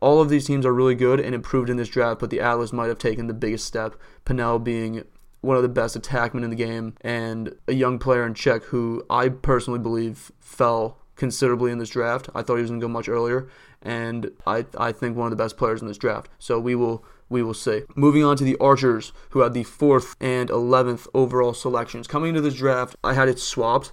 All 0.00 0.20
of 0.20 0.28
these 0.28 0.46
teams 0.46 0.66
are 0.66 0.74
really 0.74 0.94
good 0.94 1.20
and 1.20 1.34
improved 1.34 1.70
in 1.70 1.76
this 1.76 1.88
draft, 1.88 2.20
but 2.20 2.30
the 2.30 2.40
Atlas 2.40 2.72
might 2.72 2.88
have 2.88 2.98
taken 2.98 3.26
the 3.26 3.34
biggest 3.34 3.64
step. 3.64 3.96
Pannell 4.24 4.62
being 4.62 5.04
one 5.40 5.56
of 5.56 5.62
the 5.62 5.68
best 5.68 5.96
attackmen 5.96 6.42
in 6.42 6.50
the 6.50 6.56
game, 6.56 6.94
and 7.02 7.54
a 7.68 7.72
young 7.72 7.98
player 7.98 8.26
in 8.26 8.34
Chick 8.34 8.64
who 8.64 9.04
I 9.10 9.28
personally 9.28 9.78
believe 9.78 10.32
fell 10.40 10.98
considerably 11.16 11.70
in 11.70 11.78
this 11.78 11.90
draft. 11.90 12.28
I 12.34 12.42
thought 12.42 12.56
he 12.56 12.62
was 12.62 12.70
going 12.70 12.80
to 12.80 12.86
go 12.86 12.92
much 12.92 13.08
earlier, 13.08 13.48
and 13.82 14.30
I 14.46 14.66
I 14.78 14.92
think 14.92 15.16
one 15.16 15.26
of 15.26 15.30
the 15.30 15.42
best 15.42 15.56
players 15.56 15.80
in 15.80 15.88
this 15.88 15.98
draft. 15.98 16.28
So 16.38 16.58
we 16.58 16.74
will 16.74 17.04
we 17.28 17.42
will 17.42 17.54
see. 17.54 17.82
Moving 17.94 18.24
on 18.24 18.36
to 18.36 18.44
the 18.44 18.56
Archers, 18.58 19.12
who 19.30 19.40
had 19.40 19.54
the 19.54 19.64
fourth 19.64 20.16
and 20.20 20.50
eleventh 20.50 21.06
overall 21.14 21.54
selections 21.54 22.06
coming 22.06 22.30
into 22.30 22.40
this 22.40 22.54
draft. 22.54 22.96
I 23.04 23.14
had 23.14 23.28
it 23.28 23.38
swapped. 23.38 23.92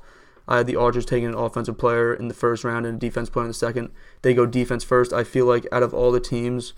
I 0.52 0.58
had 0.58 0.68
the 0.68 0.76
Archers 0.76 1.06
taking 1.06 1.30
an 1.30 1.34
offensive 1.34 1.78
player 1.78 2.14
in 2.14 2.28
the 2.28 2.34
first 2.34 2.66
round 2.66 2.86
and 2.86 2.98
a 2.98 3.00
defense 3.00 3.30
player 3.30 3.46
in 3.46 3.52
the 3.52 3.54
second. 3.54 3.90
They 4.22 4.34
go 4.34 4.46
defense 4.46 4.84
first. 4.84 5.14
I 5.14 5.24
feel 5.24 5.46
like 5.46 5.66
out 5.72 5.82
of 5.82 5.94
all 5.94 6.12
the 6.12 6.20
teams, 6.20 6.74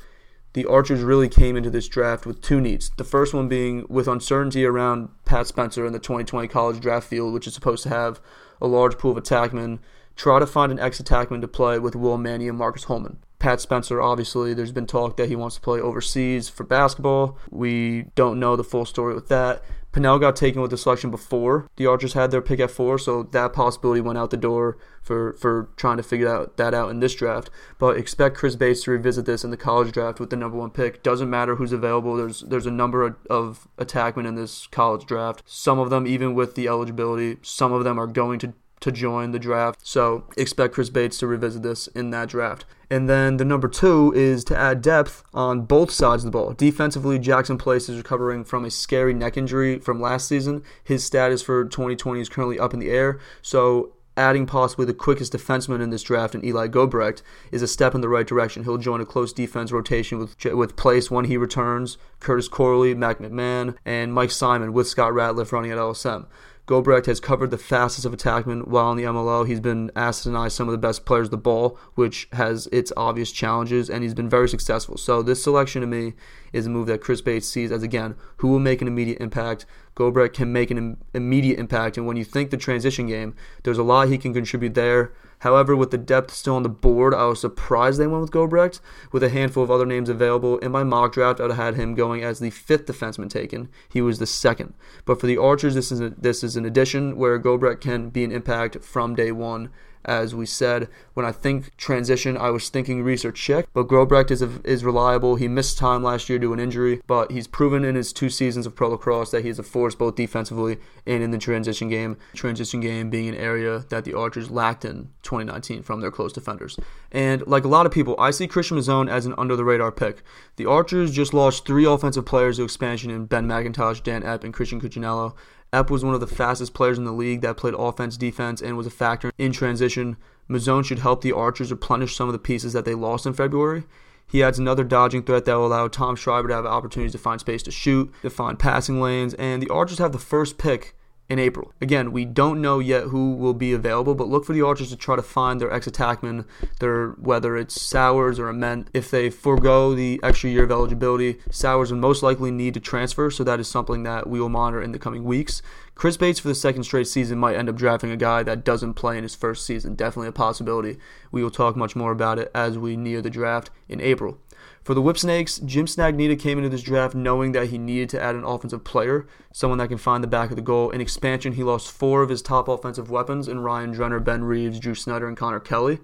the 0.54 0.68
Archers 0.68 1.02
really 1.02 1.28
came 1.28 1.58
into 1.58 1.72
this 1.72 1.88
draft 1.88 2.28
with 2.28 2.40
two 2.40 2.62
needs. 2.62 2.92
The 2.98 3.04
first 3.04 3.34
one 3.34 3.48
being 3.48 3.88
with 3.90 4.08
uncertainty 4.08 4.64
around 4.64 5.10
Pat 5.26 5.48
Spencer 5.48 5.88
and 5.88 5.96
the 5.96 6.00
2020 6.00 6.48
college 6.50 6.82
draft 6.82 7.08
field, 7.08 7.34
which 7.34 7.48
is 7.48 7.56
supposed 7.56 7.82
to 7.82 7.90
have 7.90 8.22
a 8.62 8.68
large 8.68 9.00
pool 9.00 9.18
of 9.18 9.24
attackmen, 9.24 9.80
try 10.16 10.38
to 10.38 10.46
find 10.46 10.72
an 10.72 10.78
ex 10.78 11.02
attackman 11.02 11.42
to 11.42 11.48
play 11.48 11.80
with 11.80 11.96
Will 11.96 12.20
Manny 12.20 12.48
and 12.48 12.60
Marcus 12.60 12.84
Holman. 12.84 13.18
Pat 13.40 13.60
Spencer, 13.60 14.00
obviously, 14.00 14.54
there's 14.54 14.72
been 14.72 14.86
talk 14.86 15.18
that 15.18 15.30
he 15.30 15.36
wants 15.36 15.56
to 15.56 15.62
play 15.62 15.82
overseas 15.82 16.48
for 16.48 16.64
basketball. 16.64 17.40
We 17.50 18.04
don't 18.14 18.40
know 18.40 18.56
the 18.56 18.64
full 18.64 18.86
story 18.86 19.16
with 19.16 19.30
that. 19.30 19.64
Pannell 19.94 20.20
got 20.20 20.36
taken 20.36 20.62
with 20.62 20.72
the 20.72 20.78
selection 20.78 21.12
before 21.12 21.70
the 21.76 21.86
Archers 21.86 22.14
had 22.14 22.32
their 22.32 22.42
pick 22.42 22.60
at 22.60 22.72
four, 22.72 22.98
so 22.98 23.24
that 23.24 23.54
possibility 23.54 24.02
went 24.02 24.18
out 24.18 24.32
the 24.32 24.38
door 24.38 24.78
for, 25.04 25.34
for 25.34 25.70
trying 25.78 25.98
to 25.98 26.04
figure 26.04 26.28
out 26.28 26.58
that 26.58 26.74
out 26.74 26.90
in 26.90 27.00
this 27.00 27.14
draft. 27.14 27.52
But 27.78 27.96
expect 27.96 28.36
Chris 28.36 28.56
Bates 28.56 28.84
to 28.84 28.92
revisit 28.92 29.26
this 29.26 29.44
in 29.44 29.52
the 29.52 29.58
college 29.58 29.92
draft 29.92 30.20
with 30.20 30.32
the 30.32 30.36
number 30.36 30.58
one 30.58 30.72
pick. 30.72 31.04
Doesn't 31.04 31.30
matter 31.30 31.56
who's 31.56 31.72
available. 31.72 32.16
There's 32.16 32.42
there's 32.42 32.66
a 32.66 32.72
number 32.72 33.04
of, 33.04 33.16
of 33.30 33.68
attackmen 33.78 34.28
in 34.28 34.36
this 34.36 34.66
college 34.68 35.06
draft. 35.06 35.44
Some 35.46 35.78
of 35.78 35.92
them, 35.92 36.08
even 36.08 36.34
with 36.34 36.56
the 36.56 36.68
eligibility, 36.68 37.38
some 37.44 37.72
of 37.72 37.84
them 37.84 38.00
are 38.00 38.08
going 38.08 38.40
to 38.40 38.54
to 38.80 38.92
join 38.92 39.32
the 39.32 39.40
draft. 39.40 39.80
So 39.84 40.26
expect 40.36 40.74
Chris 40.74 40.90
Bates 40.90 41.18
to 41.20 41.28
revisit 41.28 41.64
this 41.64 41.88
in 41.88 42.10
that 42.10 42.28
draft. 42.28 42.66
And 42.90 43.10
then 43.10 43.38
the 43.38 43.46
number 43.46 43.68
two 43.68 44.14
is 44.16 44.44
to 44.46 44.58
add 44.58 44.82
depth 44.82 45.24
on 45.34 45.62
both 45.62 45.92
sides 45.92 46.24
of 46.24 46.32
the 46.32 46.38
ball. 46.38 46.54
Defensively, 46.54 47.20
Jackson 47.20 47.58
Place 47.58 47.90
is 47.90 47.98
recovering 47.98 48.44
from 48.44 48.66
a 48.66 48.72
scary 48.72 49.14
neck 49.14 49.38
injury 49.38 49.80
from 49.80 50.02
last 50.02 50.28
season. 50.28 50.64
His 50.84 51.04
status 51.04 51.42
for 51.42 51.66
2020 51.66 52.22
is 52.22 52.30
currently 52.30 52.60
up 52.60 52.74
in 52.74 52.80
the 52.80 52.90
air. 52.90 53.20
So 53.42 53.94
adding 54.16 54.46
possibly 54.46 54.86
the 54.86 54.94
quickest 54.94 55.34
defenseman 55.34 55.82
in 55.82 55.90
this 55.90 56.04
draft 56.04 56.36
in 56.36 56.46
Eli 56.46 56.68
Gobrecht 56.68 57.22
is 57.52 57.62
a 57.62 57.68
step 57.68 57.96
in 57.96 58.02
the 58.02 58.10
right 58.10 58.28
direction. 58.28 58.64
He'll 58.64 58.78
join 58.78 59.02
a 59.02 59.06
close 59.06 59.34
defense 59.34 59.72
rotation 59.72 60.20
with 60.20 60.36
with 60.54 60.76
Place 60.76 61.10
when 61.10 61.26
he 61.26 61.38
returns, 61.38 61.98
Curtis 62.20 62.48
Corley, 62.48 62.94
Mac 62.94 63.20
McMahon, 63.20 63.76
and 63.86 64.14
Mike 64.14 64.32
Simon 64.32 64.74
with 64.74 64.88
Scott 64.88 65.14
Ratliff 65.14 65.52
running 65.52 65.72
at 65.72 65.78
LSM. 65.78 66.26
Gobrecht 66.66 67.08
has 67.08 67.20
covered 67.20 67.52
the 67.52 67.58
fastest 67.58 68.06
of 68.06 68.14
attackmen 68.14 68.68
while 68.68 68.92
in 68.92 68.98
the 68.98 69.04
MLL. 69.04 69.46
He's 69.46 69.60
been 69.60 69.92
asked 69.98 70.24
to 70.24 70.30
deny 70.30 70.48
some 70.48 70.70
of 70.70 70.72
the 70.72 70.78
best 70.78 71.06
players 71.06 71.30
the 71.30 71.38
ball, 71.38 71.78
which 71.96 72.30
has 72.32 72.68
its 72.72 72.94
obvious 72.96 73.34
challenges, 73.34 73.90
and 73.90 74.02
he's 74.02 74.14
been 74.14 74.30
very 74.30 74.48
successful. 74.48 74.96
So 74.96 75.22
this 75.22 75.44
selection 75.44 75.82
to 75.82 75.88
me 75.88 76.14
is 76.54 76.66
a 76.66 76.70
move 76.70 76.88
that 76.88 77.02
Chris 77.02 77.20
Bates 77.20 77.50
sees 77.50 77.70
as 77.70 77.84
again 77.84 78.16
who 78.38 78.48
will 78.48 78.60
make 78.60 78.82
an 78.82 78.88
immediate 78.88 79.20
impact. 79.20 79.66
Gobrecht 79.96 80.36
can 80.36 80.54
make 80.54 80.72
an 80.72 80.78
Im- 80.78 80.98
immediate 81.14 81.60
impact, 81.60 81.98
and 81.98 82.08
when 82.08 82.16
you 82.16 82.24
think 82.24 82.50
the 82.50 82.58
transition 82.58 83.08
game, 83.08 83.36
there's 83.64 83.78
a 83.78 83.84
lot 83.84 84.08
he 84.08 84.18
can 84.18 84.34
contribute 84.34 84.74
there. 84.74 85.12
However, 85.44 85.76
with 85.76 85.92
the 85.92 85.98
depth 85.98 86.34
still 86.34 86.56
on 86.56 86.64
the 86.64 86.70
board, 86.70 87.14
I 87.14 87.26
was 87.26 87.42
surprised 87.42 88.00
they 88.00 88.08
went 88.08 88.22
with 88.22 88.32
Gobrecht. 88.32 88.80
With 89.12 89.24
a 89.24 89.30
handful 89.30 89.62
of 89.62 89.70
other 89.70 89.86
names 89.86 90.08
available 90.08 90.58
in 90.60 90.72
my 90.72 90.86
mock 90.86 91.12
draft, 91.12 91.42
I'd 91.42 91.50
have 91.50 91.60
had 91.60 91.76
him 91.76 91.96
going 91.96 92.24
as 92.24 92.40
the 92.40 92.50
fifth 92.50 92.86
defenseman 92.86 93.30
taken. 93.30 93.68
He 93.90 94.02
was 94.02 94.20
the 94.20 94.26
second. 94.26 94.74
But 95.04 95.20
for 95.20 95.28
the 95.28 95.38
Archers, 95.38 95.76
this 95.76 95.92
is 95.92 96.00
a, 96.00 96.12
this 96.12 96.46
is 96.46 96.56
an 96.56 96.64
addition 96.64 97.18
where 97.18 97.38
Gobrecht 97.38 97.82
can 97.82 98.10
be 98.10 98.24
an 98.24 98.32
impact 98.32 98.82
from 98.86 99.16
day 99.16 99.34
one 99.34 99.70
as 100.06 100.36
we 100.36 100.46
said. 100.46 100.88
When 101.14 101.26
I 101.26 101.32
think 101.32 101.76
transition, 101.78 102.38
I 102.38 102.50
was 102.50 102.70
thinking 102.70 103.04
research 103.04 103.40
check, 103.40 103.68
but 103.74 103.88
Gobrecht 103.88 104.32
is, 104.32 104.42
a, 104.42 104.50
is 104.64 104.84
reliable. 104.84 105.36
He 105.36 105.48
missed 105.48 105.78
time 105.78 106.04
last 106.04 106.30
year 106.30 106.40
due 106.40 106.48
to 106.48 106.54
an 106.54 106.60
injury, 106.60 107.02
but 107.08 107.32
he's 107.32 107.48
proven 107.48 107.86
in 107.86 107.96
his 107.96 108.12
two 108.12 108.30
seasons 108.30 108.66
of 108.66 108.76
pro 108.76 108.90
lacrosse 108.90 109.32
that 109.32 109.44
he 109.44 109.50
is 109.50 109.60
a 109.60 109.64
force 109.64 109.96
both 109.96 110.16
defensively 110.16 110.78
and 111.06 111.24
in 111.24 111.32
the 111.32 111.38
transition 111.38 111.90
game. 111.90 112.18
Transition 112.34 112.80
game 112.80 113.10
being 113.10 113.30
an 113.30 113.36
area 113.36 113.86
that 113.90 114.06
the 114.06 114.14
Archers 114.14 114.50
lacked 114.50 114.86
in 114.86 115.10
2019 115.24 115.84
from 115.84 116.02
their 116.02 116.12
close 116.12 116.34
defenders. 116.34 116.80
And 117.12 117.46
like 117.48 117.64
a 117.64 117.68
lot 117.68 117.86
of 117.86 117.92
people, 117.92 118.16
I 118.20 118.32
see 118.32 118.48
Christian 118.48 118.78
Mazzone 118.78 119.10
as 119.10 119.26
an 119.26 119.36
under 119.38 119.56
the 119.56 119.64
radar 119.64 119.92
pick. 119.92 120.24
The 120.56 120.66
Archers 120.66 121.12
just 121.12 121.34
lost 121.34 121.66
three 121.66 121.86
offensive 121.86 122.26
players 122.26 122.58
to 122.58 122.64
expansion 122.64 123.12
in 123.12 123.26
Ben 123.26 123.48
McIntosh, 123.48 124.04
Dan 124.04 124.24
Epp, 124.24 124.44
and 124.44 124.54
Christian 124.54 124.82
Cuccinello. 124.82 125.36
Epp 125.74 125.90
was 125.90 126.06
one 126.06 126.14
of 126.14 126.20
the 126.20 126.28
fastest 126.28 126.76
players 126.76 127.00
in 127.00 127.04
the 127.04 127.12
league 127.12 127.42
that 127.42 127.58
played 127.58 127.74
offense, 127.76 128.16
defense, 128.16 128.62
and 128.62 128.78
was 128.78 128.86
a 128.86 128.92
factor 128.92 129.32
in 129.40 129.52
transition. 129.52 130.18
Mazzone 130.48 130.86
should 130.86 131.00
help 131.00 131.22
the 131.22 131.32
Archers 131.32 131.72
replenish 131.72 132.16
some 132.16 132.30
of 132.30 132.34
the 132.34 132.40
pieces 132.40 132.74
that 132.74 132.86
they 132.86 132.94
lost 132.94 133.26
in 133.26 133.34
February. 133.34 133.84
He 134.28 134.44
adds 134.44 134.60
another 134.60 134.84
dodging 134.84 135.24
threat 135.24 135.46
that 135.46 135.56
will 135.56 135.66
allow 135.66 135.88
Tom 135.88 136.16
Schreiber 136.16 136.48
to 136.48 136.54
have 136.54 136.66
opportunities 136.66 137.12
to 137.14 137.18
find 137.18 137.40
space 137.40 137.64
to 137.64 137.72
shoot, 137.72 138.14
to 138.22 138.30
find 138.30 138.60
passing 138.60 139.02
lanes, 139.02 139.34
and 139.34 139.62
the 139.64 139.70
Archers 139.70 139.98
have 139.98 140.12
the 140.12 140.20
first 140.20 140.60
pick 140.60 140.96
in 141.30 141.40
April. 141.40 141.74
Again, 141.82 142.12
we 142.12 142.26
don't 142.26 142.62
know 142.62 142.80
yet 142.80 143.06
who 143.06 143.34
will 143.34 143.54
be 143.54 143.74
available, 143.74 144.14
but 144.14 144.28
look 144.28 144.46
for 144.46 144.54
the 144.54 144.62
Archers 144.62 144.90
to 144.90 144.96
try 144.96 145.16
to 145.16 145.22
find 145.22 145.60
their 145.60 145.72
ex-attackman, 145.72 146.46
their 146.80 147.12
whether 147.12 147.58
it's 147.58 147.82
Sowers 147.82 148.40
or 148.40 148.50
Ament. 148.50 148.90
If 148.94 149.10
they 149.10 149.30
forego 149.30 149.96
the 149.96 150.20
extra 150.22 150.50
year 150.50 150.64
of 150.64 150.72
eligibility, 150.72 151.40
Sowers 151.50 151.92
would 151.92 152.02
most 152.02 152.24
likely 152.24 152.52
need 152.52 152.74
to 152.76 152.80
transfer, 152.80 153.32
so 153.32 153.44
that 153.44 153.60
is 153.60 153.68
something 153.68 154.04
that 154.04 154.28
we 154.28 154.40
will 154.40 154.50
monitor 154.50 154.82
in 154.82 154.92
the 154.92 155.00
coming 155.00 155.24
weeks. 155.24 155.62
Chris 155.96 156.18
Bates 156.18 156.40
for 156.40 156.48
the 156.48 156.56
second 156.56 156.84
straight 156.84 157.08
season 157.08 157.38
might 157.38 157.56
end 157.56 157.70
up 157.70 157.76
drafting 157.76 158.12
a 158.12 158.18
guy 158.18 158.44
that 158.44 158.66
doesn't 158.66 158.96
play 158.96 159.18
in 159.18 159.24
his 159.24 159.36
first 159.36 159.66
season. 159.66 159.96
Definitely 159.96 160.30
a 160.30 160.34
possibility. 160.34 160.98
We 161.32 161.44
will 161.44 161.52
talk 161.52 161.76
much 161.76 161.96
more 161.96 162.12
about 162.12 162.40
it 162.40 162.52
as 162.54 162.78
we 162.78 162.98
near 162.98 163.22
the 163.22 163.30
draft 163.30 163.70
in 163.88 164.02
April. 164.02 164.40
For 164.84 164.94
the 164.94 165.02
Whipsnakes, 165.02 165.60
Jim 165.60 165.86
Stagnitta 165.86 166.38
came 166.38 166.58
into 166.58 166.70
this 166.70 166.82
draft 166.82 167.16
knowing 167.16 167.54
that 167.54 167.70
he 167.70 167.78
needed 167.78 168.10
to 168.10 168.22
add 168.22 168.36
an 168.36 168.44
offensive 168.44 168.84
player, 168.84 169.26
someone 169.54 169.78
that 169.78 169.88
can 169.88 169.98
find 169.98 170.22
the 170.22 170.28
back 170.28 170.50
of 170.50 170.58
the 170.58 170.62
goal. 170.62 170.90
In 170.90 171.00
expansion, 171.00 171.54
he 171.54 171.64
lost 171.64 171.92
four 171.92 172.22
of 172.22 172.30
his 172.30 172.42
top 172.42 172.68
offensive 172.68 173.10
weapons 173.10 173.48
in 173.48 173.60
Ryan 173.60 173.94
Drenner, 173.94 174.22
Ben 174.22 174.44
Reeves, 174.44 174.80
Drew 174.80 174.96
Snyder, 174.96 175.28
and 175.28 175.38
Connor 175.38 175.62
Kelly. 175.62 176.00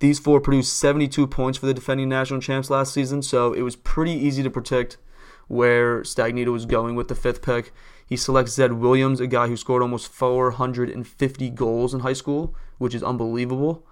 These 0.00 0.18
four 0.18 0.40
produced 0.40 0.76
72 0.78 1.26
points 1.28 1.58
for 1.58 1.66
the 1.66 1.74
defending 1.74 2.08
national 2.08 2.40
champs 2.40 2.70
last 2.70 2.92
season, 2.92 3.22
so 3.22 3.52
it 3.52 3.62
was 3.62 3.76
pretty 3.76 4.12
easy 4.12 4.42
to 4.42 4.50
predict 4.50 4.96
where 5.46 6.00
Stagnitta 6.00 6.50
was 6.50 6.66
going 6.66 6.96
with 6.96 7.08
the 7.08 7.14
fifth 7.14 7.42
pick. 7.42 7.72
He 8.06 8.16
selects 8.16 8.52
Zed 8.52 8.74
Williams, 8.74 9.20
a 9.20 9.26
guy 9.26 9.48
who 9.48 9.56
scored 9.56 9.82
almost 9.82 10.12
450 10.12 11.50
goals 11.50 11.94
in 11.94 12.00
high 12.00 12.12
school, 12.12 12.54
which 12.78 12.94
is 12.94 13.02
unbelievable. 13.02 13.86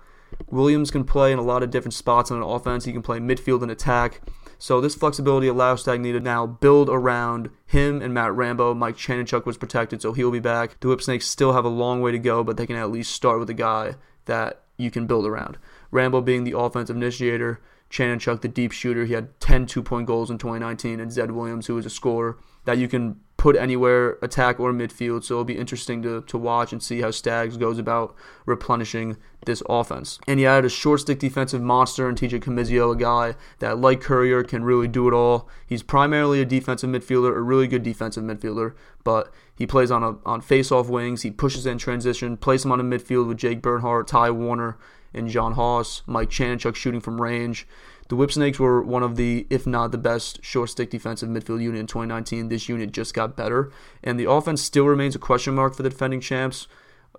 Williams 0.50 0.90
can 0.90 1.04
play 1.04 1.32
in 1.32 1.38
a 1.38 1.42
lot 1.42 1.62
of 1.62 1.70
different 1.70 1.94
spots 1.94 2.30
on 2.30 2.38
an 2.38 2.42
offense. 2.42 2.84
He 2.84 2.92
can 2.92 3.02
play 3.02 3.18
midfield 3.18 3.62
and 3.62 3.70
attack. 3.70 4.20
So 4.58 4.80
this 4.80 4.94
flexibility 4.94 5.48
allows 5.48 5.84
Stagnitta 5.84 6.12
to 6.12 6.20
now 6.20 6.46
build 6.46 6.88
around 6.88 7.50
him 7.66 8.00
and 8.00 8.14
Matt 8.14 8.32
Rambo. 8.32 8.74
Mike 8.74 8.96
Chanenchuk 8.96 9.44
was 9.44 9.58
protected, 9.58 10.00
so 10.00 10.12
he'll 10.12 10.30
be 10.30 10.40
back. 10.40 10.78
The 10.80 10.88
Whipsnakes 10.88 11.26
still 11.26 11.52
have 11.52 11.64
a 11.64 11.68
long 11.68 12.00
way 12.00 12.12
to 12.12 12.18
go, 12.18 12.44
but 12.44 12.56
they 12.56 12.66
can 12.66 12.76
at 12.76 12.90
least 12.90 13.12
start 13.12 13.40
with 13.40 13.50
a 13.50 13.54
guy 13.54 13.96
that 14.26 14.62
you 14.76 14.90
can 14.90 15.06
build 15.06 15.26
around. 15.26 15.58
Rambo 15.90 16.20
being 16.20 16.44
the 16.44 16.56
offensive 16.56 16.96
initiator, 16.96 17.60
Chanenchuk 17.90 18.40
the 18.40 18.48
deep 18.48 18.72
shooter. 18.72 19.04
He 19.04 19.14
had 19.14 19.38
10 19.40 19.66
two-point 19.66 20.06
goals 20.06 20.30
in 20.30 20.38
2019, 20.38 21.00
and 21.00 21.12
Zed 21.12 21.32
Williams, 21.32 21.66
who 21.66 21.76
is 21.76 21.86
a 21.86 21.90
scorer 21.90 22.38
that 22.64 22.78
you 22.78 22.88
can 22.88 23.20
put 23.42 23.56
anywhere, 23.56 24.18
attack 24.22 24.60
or 24.60 24.72
midfield. 24.72 25.24
So 25.24 25.34
it'll 25.34 25.44
be 25.44 25.58
interesting 25.58 26.00
to, 26.02 26.22
to 26.28 26.38
watch 26.38 26.72
and 26.72 26.80
see 26.80 27.00
how 27.00 27.10
Stags 27.10 27.56
goes 27.56 27.76
about 27.76 28.14
replenishing 28.46 29.16
this 29.46 29.64
offense. 29.68 30.20
And 30.28 30.38
he 30.38 30.46
added 30.46 30.66
a 30.66 30.68
short 30.68 31.00
stick 31.00 31.18
defensive 31.18 31.60
monster 31.60 32.08
in 32.08 32.14
TJ 32.14 32.38
Comizio, 32.38 32.92
a 32.92 32.96
guy 32.96 33.34
that, 33.58 33.78
like 33.80 34.00
Currier, 34.00 34.44
can 34.44 34.62
really 34.62 34.86
do 34.86 35.08
it 35.08 35.12
all. 35.12 35.48
He's 35.66 35.82
primarily 35.82 36.40
a 36.40 36.44
defensive 36.44 36.88
midfielder, 36.88 37.36
a 37.36 37.40
really 37.40 37.66
good 37.66 37.82
defensive 37.82 38.22
midfielder, 38.22 38.74
but 39.02 39.34
he 39.56 39.66
plays 39.66 39.90
on 39.90 40.04
a 40.04 40.18
on 40.24 40.40
face-off 40.40 40.88
wings. 40.88 41.22
He 41.22 41.32
pushes 41.32 41.66
in 41.66 41.78
transition, 41.78 42.36
plays 42.36 42.64
him 42.64 42.70
on 42.70 42.78
a 42.78 42.84
midfield 42.84 43.26
with 43.26 43.38
Jake 43.38 43.60
Bernhardt, 43.60 44.06
Ty 44.06 44.30
Warner, 44.30 44.78
and 45.12 45.28
John 45.28 45.54
Haus, 45.54 46.02
Mike 46.06 46.30
Chanenchuk 46.30 46.76
shooting 46.76 47.00
from 47.00 47.20
range. 47.20 47.66
The 48.12 48.16
Whipsnakes 48.16 48.58
were 48.60 48.82
one 48.82 49.02
of 49.02 49.16
the, 49.16 49.46
if 49.48 49.66
not 49.66 49.90
the 49.90 49.96
best, 49.96 50.44
short 50.44 50.68
stick 50.68 50.90
defensive 50.90 51.30
midfield 51.30 51.62
unit 51.62 51.80
in 51.80 51.86
2019. 51.86 52.50
This 52.50 52.68
unit 52.68 52.92
just 52.92 53.14
got 53.14 53.38
better, 53.38 53.72
and 54.04 54.20
the 54.20 54.30
offense 54.30 54.60
still 54.60 54.84
remains 54.84 55.16
a 55.16 55.18
question 55.18 55.54
mark 55.54 55.74
for 55.74 55.82
the 55.82 55.88
defending 55.88 56.20
champs. 56.20 56.68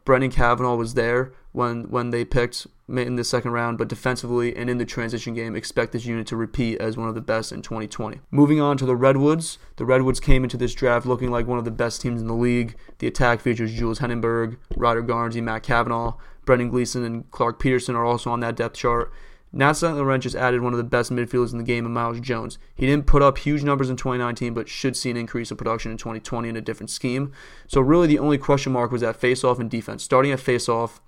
Brendan 0.06 0.30
Kavanaugh 0.30 0.76
was 0.76 0.94
there 0.94 1.34
when 1.52 1.90
when 1.90 2.12
they 2.12 2.24
picked 2.24 2.68
in 2.88 3.16
the 3.16 3.24
second 3.24 3.54
round, 3.54 3.80
but 3.80 3.88
defensively 3.88 4.56
and 4.56 4.70
in 4.70 4.78
the 4.78 4.86
transition 4.86 5.34
game, 5.34 5.56
expect 5.56 5.94
this 5.94 6.06
unit 6.06 6.28
to 6.28 6.36
repeat 6.36 6.80
as 6.80 6.96
one 6.96 7.10
of 7.10 7.16
the 7.16 7.22
best 7.22 7.52
in 7.52 7.64
2020. 7.64 8.20
Moving 8.30 8.62
on 8.62 8.78
to 8.78 8.86
the 8.86 8.96
Redwoods, 8.96 9.58
the 9.78 9.86
Redwoods 9.86 10.20
came 10.20 10.44
into 10.44 10.58
this 10.58 10.76
draft 10.76 11.08
looking 11.08 11.32
like 11.32 11.48
one 11.48 11.58
of 11.58 11.66
the 11.66 11.72
best 11.72 12.02
teams 12.02 12.22
in 12.22 12.28
the 12.28 12.36
league. 12.36 12.76
The 13.00 13.08
attack 13.08 13.42
features 13.42 13.74
Jules 13.74 13.98
Heningburg, 13.98 14.58
Ryder 14.76 15.02
Garnsey, 15.02 15.42
Matt 15.42 15.64
Kavanaugh, 15.64 16.18
Brendan 16.46 16.70
Gleeson, 16.70 17.04
and 17.04 17.32
Clark 17.32 17.58
Peterson 17.58 17.96
are 17.96 18.06
also 18.06 18.30
on 18.30 18.42
that 18.42 18.56
depth 18.56 18.76
chart. 18.76 19.12
Nat 19.56 19.74
St. 19.74 19.96
Laurent 19.96 20.24
just 20.24 20.36
added 20.36 20.62
one 20.62 20.74
of 20.74 20.78
the 20.78 20.84
best 20.84 21.12
midfielders 21.12 21.52
in 21.52 21.60
the 21.60 21.64
game 21.64 21.90
Myles 21.92 22.20
Jones. 22.20 22.58
He 22.74 22.88
didn't 22.88 23.06
put 23.06 23.22
up 23.22 23.38
huge 23.38 23.64
numbers 23.64 23.88
in 23.88 23.96
2019, 23.96 24.56
but 24.56 24.68
should 24.68 24.98
see 24.98 25.12
an 25.12 25.18
increase 25.18 25.52
in 25.52 25.58
production 25.58 25.92
in 25.92 25.98
2020 25.98 26.50
in 26.50 26.58
a 26.58 26.62
different 26.62 26.90
scheme. 26.90 27.32
So 27.68 27.80
really 27.80 28.08
the 28.08 28.18
only 28.18 28.40
question 28.40 28.74
mark 28.74 28.92
was 28.92 29.04
at 29.04 29.16
face-off 29.16 29.60
and 29.60 29.70
defense. 29.70 30.04
Starting 30.04 30.32
at 30.32 30.40
face-off, 30.40 31.00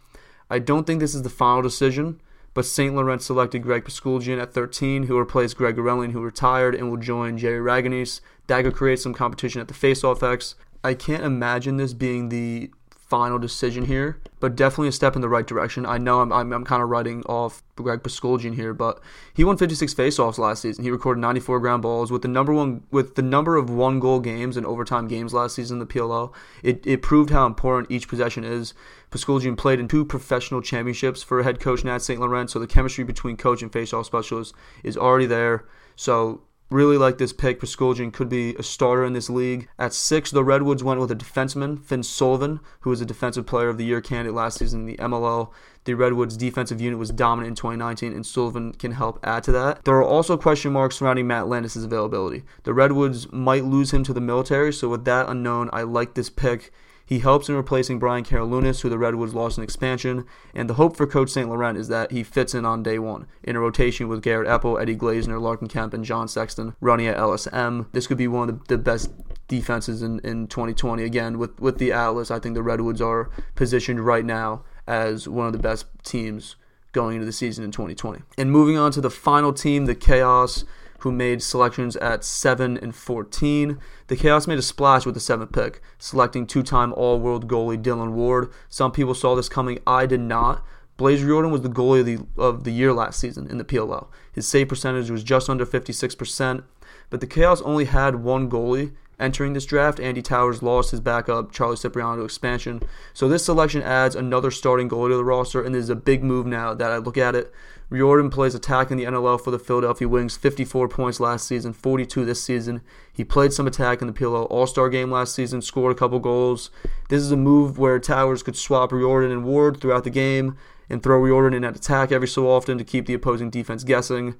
I 0.47 0.59
don't 0.59 0.85
think 0.85 0.99
this 0.99 1.15
is 1.15 1.23
the 1.23 1.29
final 1.29 1.63
decision, 1.63 2.21
but 2.53 2.67
St. 2.67 2.95
Laurent 2.95 3.23
selected 3.23 3.63
Greg 3.63 3.83
Puskuldjian 3.83 4.39
at 4.39 4.53
13, 4.53 5.03
who 5.03 5.17
replaced 5.17 5.57
Greg 5.57 5.75
Gurenlian, 5.75 6.11
who 6.11 6.21
retired 6.21 6.75
and 6.75 6.91
will 6.91 6.97
join 6.97 7.39
Jerry 7.39 7.59
Ragonese. 7.59 8.21
That 8.45 8.63
could 8.63 8.75
create 8.75 8.99
some 8.99 9.15
competition 9.15 9.59
at 9.59 9.67
the 9.67 9.73
face-off 9.73 10.21
X. 10.21 10.53
I 10.83 10.93
can't 10.93 11.23
imagine 11.23 11.77
this 11.77 11.93
being 11.95 12.29
the 12.29 12.69
final 13.07 13.37
decision 13.37 13.85
here, 13.85 14.19
but 14.39 14.55
definitely 14.55 14.87
a 14.87 14.91
step 14.91 15.15
in 15.15 15.21
the 15.21 15.29
right 15.29 15.45
direction. 15.45 15.85
I 15.85 15.99
know 15.99 16.21
I'm, 16.21 16.33
I'm, 16.33 16.51
I'm 16.51 16.65
kind 16.65 16.81
of 16.81 16.89
writing 16.89 17.21
off 17.23 17.61
Greg 17.75 18.01
Puskuldjian 18.01 18.55
here, 18.55 18.73
but 18.73 18.99
he 19.33 19.43
won 19.43 19.57
56 19.57 19.93
faceoffs 19.93 20.39
last 20.39 20.63
season. 20.63 20.83
He 20.83 20.89
recorded 20.89 21.21
94 21.21 21.59
ground 21.59 21.83
balls 21.83 22.11
with 22.11 22.23
the 22.23 22.27
number 22.27 22.51
one 22.51 22.83
with 22.89 23.13
the 23.15 23.21
number 23.21 23.57
of 23.57 23.69
one 23.69 23.99
goal 23.99 24.19
games 24.19 24.57
and 24.57 24.65
overtime 24.65 25.07
games 25.07 25.33
last 25.33 25.55
season 25.55 25.75
in 25.75 25.87
the 25.87 25.93
PLL. 25.93 26.33
It, 26.63 26.85
it 26.87 27.03
proved 27.03 27.29
how 27.29 27.45
important 27.45 27.91
each 27.91 28.07
possession 28.07 28.43
is. 28.43 28.73
Puskuldjian 29.11 29.55
played 29.55 29.79
in 29.79 29.87
two 29.87 30.03
professional 30.03 30.61
championships 30.61 31.21
for 31.21 31.43
head 31.43 31.59
coach 31.59 31.83
Nat 31.83 31.99
St. 31.99 32.19
Laurent, 32.19 32.49
so 32.49 32.57
the 32.57 32.67
chemistry 32.67 33.03
between 33.03 33.37
coach 33.37 33.61
and 33.61 33.71
faceoff 33.71 34.05
specialist 34.05 34.55
is 34.83 34.97
already 34.97 35.27
there. 35.27 35.65
So 35.95 36.41
Really 36.71 36.97
like 36.97 37.19
this 37.19 37.31
pick. 37.31 37.59
Puskuldjian 37.59 38.11
could 38.11 38.27
be 38.27 38.55
a 38.55 38.63
starter 38.63 39.05
in 39.05 39.13
this 39.13 39.29
league. 39.29 39.67
At 39.77 39.93
six, 39.93 40.31
the 40.31 40.43
Redwoods 40.43 40.83
went 40.83 40.99
with 40.99 41.11
a 41.11 41.15
defenseman, 41.15 41.79
Finn 41.83 42.01
Sullivan, 42.01 42.59
who 42.79 42.89
was 42.89 43.01
a 43.01 43.05
defensive 43.05 43.45
player 43.45 43.69
of 43.69 43.77
the 43.77 43.85
year 43.85 44.01
candidate 44.01 44.33
last 44.33 44.57
season 44.57 44.81
in 44.81 44.85
the 44.87 44.97
MLL. 44.97 45.51
The 45.83 45.93
Redwoods 45.93 46.35
defensive 46.35 46.81
unit 46.81 46.97
was 46.97 47.11
dominant 47.11 47.49
in 47.49 47.55
2019, 47.55 48.13
and 48.13 48.25
Sullivan 48.25 48.73
can 48.73 48.93
help 48.93 49.19
add 49.23 49.43
to 49.43 49.51
that. 49.51 49.83
There 49.85 49.95
are 49.95 50.03
also 50.03 50.37
question 50.37 50.73
marks 50.73 50.95
surrounding 50.95 51.27
Matt 51.27 51.47
Landis' 51.47 51.75
availability. 51.75 52.43
The 52.63 52.73
Redwoods 52.73 53.31
might 53.31 53.65
lose 53.65 53.93
him 53.93 54.03
to 54.03 54.13
the 54.13 54.19
military, 54.19 54.73
so 54.73 54.89
with 54.89 55.05
that 55.05 55.29
unknown, 55.29 55.69
I 55.71 55.83
like 55.83 56.15
this 56.15 56.31
pick. 56.31 56.73
He 57.05 57.19
helps 57.19 57.49
in 57.49 57.55
replacing 57.55 57.99
Brian 57.99 58.23
Karalunas, 58.23 58.81
who 58.81 58.89
the 58.89 58.97
Redwoods 58.97 59.35
lost 59.35 59.57
in 59.57 59.63
expansion, 59.63 60.25
and 60.53 60.69
the 60.69 60.73
hope 60.75 60.97
for 60.97 61.05
Coach 61.05 61.29
St. 61.29 61.47
Laurent 61.47 61.77
is 61.77 61.87
that 61.87 62.11
he 62.11 62.23
fits 62.23 62.55
in 62.55 62.65
on 62.65 62.83
day 62.83 62.97
one 62.97 63.27
in 63.43 63.55
a 63.55 63.59
rotation 63.59 64.07
with 64.07 64.23
Garrett 64.23 64.47
Epple, 64.47 64.81
Eddie 64.81 64.95
Glazener, 64.95 65.39
Larkin 65.39 65.67
Kemp, 65.67 65.93
and 65.93 66.03
John 66.03 66.27
Sexton 66.27 66.75
running 66.81 67.07
at 67.07 67.17
LSM. 67.17 67.87
This 67.91 68.07
could 68.07 68.17
be 68.17 68.27
one 68.27 68.49
of 68.49 68.67
the, 68.67 68.77
the 68.77 68.81
best 68.81 69.11
defenses 69.47 70.01
in, 70.01 70.19
in 70.19 70.47
2020. 70.47 71.03
Again, 71.03 71.37
with, 71.37 71.59
with 71.59 71.77
the 71.77 71.91
Atlas, 71.91 72.31
I 72.31 72.39
think 72.39 72.55
the 72.55 72.63
Redwoods 72.63 73.01
are 73.01 73.29
positioned 73.53 74.05
right 74.05 74.25
now 74.25 74.63
as 74.87 75.27
one 75.27 75.47
of 75.47 75.53
the 75.53 75.59
best 75.59 75.85
teams 76.03 76.55
going 76.91 77.15
into 77.15 77.25
the 77.25 77.31
season 77.31 77.63
in 77.63 77.71
2020. 77.71 78.21
And 78.37 78.51
moving 78.51 78.77
on 78.77 78.91
to 78.93 79.01
the 79.01 79.09
final 79.09 79.53
team, 79.53 79.85
the 79.85 79.95
Chaos 79.95 80.63
who 80.99 81.11
made 81.11 81.41
selections 81.41 81.95
at 81.97 82.23
7 82.23 82.77
and 82.77 82.95
14. 82.95 83.79
The 84.07 84.15
Chaos 84.15 84.47
made 84.47 84.59
a 84.59 84.63
splash 84.63 85.05
with 85.05 85.15
the 85.15 85.21
7th 85.21 85.51
pick, 85.51 85.81
selecting 85.97 86.47
two 86.47 86.63
time 86.63 86.93
All 86.93 87.19
World 87.19 87.47
goalie 87.47 87.81
Dillon 87.81 88.15
Ward. 88.15 88.51
Some 88.69 88.91
people 88.91 89.13
saw 89.13 89.35
this 89.35 89.49
coming, 89.49 89.79
I 89.85 90.05
did 90.05 90.21
not. 90.21 90.65
Blaze 90.97 91.21
Riorden 91.21 91.51
was 91.51 91.61
the 91.61 91.69
goalie 91.69 91.99
of 91.99 92.05
the, 92.05 92.41
of 92.41 92.63
the 92.63 92.71
year 92.71 92.93
last 92.93 93.19
season 93.19 93.47
in 93.47 93.57
the 93.57 93.65
PLL. 93.65 94.07
His 94.31 94.47
save 94.47 94.69
percentage 94.69 95.09
was 95.09 95.23
just 95.23 95.49
under 95.49 95.65
56%, 95.65 96.63
but 97.09 97.19
the 97.19 97.27
Chaos 97.27 97.61
only 97.61 97.85
had 97.85 98.15
one 98.15 98.49
goalie 98.49 98.93
entering 99.19 99.53
this 99.53 99.65
draft. 99.65 99.99
Andy 99.99 100.21
Towers 100.21 100.63
lost 100.63 100.91
his 100.91 100.99
backup, 100.99 101.51
Charlie 101.51 101.77
Cipriano, 101.77 102.17
to 102.17 102.23
expansion. 102.23 102.81
So 103.13 103.27
this 103.27 103.45
selection 103.45 103.81
adds 103.81 104.15
another 104.15 104.51
starting 104.51 104.89
goalie 104.89 105.09
to 105.09 105.17
the 105.17 105.23
roster, 105.23 105.61
and 105.63 105.73
this 105.73 105.83
is 105.83 105.89
a 105.89 105.95
big 105.95 106.23
move 106.23 106.45
now 106.45 106.73
that 106.73 106.91
I 106.91 106.97
look 106.97 107.17
at 107.17 107.35
it. 107.35 107.53
Riorden 107.91 108.31
plays 108.31 108.55
attack 108.55 108.89
in 108.89 108.97
the 108.97 109.03
NLL 109.03 109.39
for 109.39 109.51
the 109.51 109.59
Philadelphia 109.59 110.07
Wings, 110.07 110.35
54 110.35 110.89
points 110.89 111.19
last 111.19 111.47
season, 111.47 111.71
42 111.71 112.25
this 112.25 112.41
season. 112.41 112.81
He 113.13 113.23
played 113.23 113.53
some 113.53 113.67
attack 113.67 114.01
in 114.01 114.07
the 114.07 114.13
PLL 114.13 114.47
All 114.49 114.65
Star 114.65 114.89
game 114.89 115.11
last 115.11 115.35
season, 115.35 115.61
scored 115.61 115.95
a 115.95 115.99
couple 115.99 116.19
goals. 116.19 116.71
This 117.09 117.21
is 117.21 117.31
a 117.31 117.37
move 117.37 117.77
where 117.77 117.99
Towers 117.99 118.41
could 118.41 118.55
swap 118.55 118.89
Riorden 118.89 119.31
and 119.31 119.45
Ward 119.45 119.79
throughout 119.79 120.03
the 120.03 120.09
game 120.09 120.57
and 120.89 121.01
throw 121.01 121.21
Riorden 121.21 121.55
in 121.55 121.63
at 121.63 121.75
attack 121.75 122.11
every 122.11 122.27
so 122.27 122.49
often 122.49 122.77
to 122.79 122.83
keep 122.83 123.05
the 123.05 123.13
opposing 123.13 123.51
defense 123.51 123.83
guessing. 123.83 124.35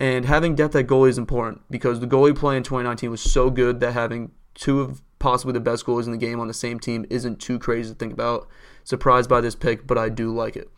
And 0.00 0.24
having 0.24 0.54
depth 0.54 0.74
at 0.74 0.86
goalie 0.86 1.08
is 1.08 1.18
important 1.18 1.62
because 1.70 2.00
the 2.00 2.06
goalie 2.06 2.36
play 2.36 2.56
in 2.56 2.62
2019 2.62 3.10
was 3.10 3.20
so 3.20 3.50
good 3.50 3.80
that 3.80 3.92
having 3.92 4.32
two 4.54 4.80
of 4.80 5.00
possibly 5.18 5.52
the 5.52 5.60
best 5.60 5.86
goalies 5.86 6.06
in 6.06 6.12
the 6.12 6.18
game 6.18 6.40
on 6.40 6.48
the 6.48 6.54
same 6.54 6.78
team 6.78 7.06
isn't 7.08 7.40
too 7.40 7.58
crazy 7.58 7.90
to 7.90 7.94
think 7.94 8.12
about. 8.12 8.48
Surprised 8.82 9.30
by 9.30 9.40
this 9.40 9.54
pick, 9.54 9.86
but 9.86 9.96
I 9.96 10.08
do 10.08 10.34
like 10.34 10.56
it. 10.56 10.70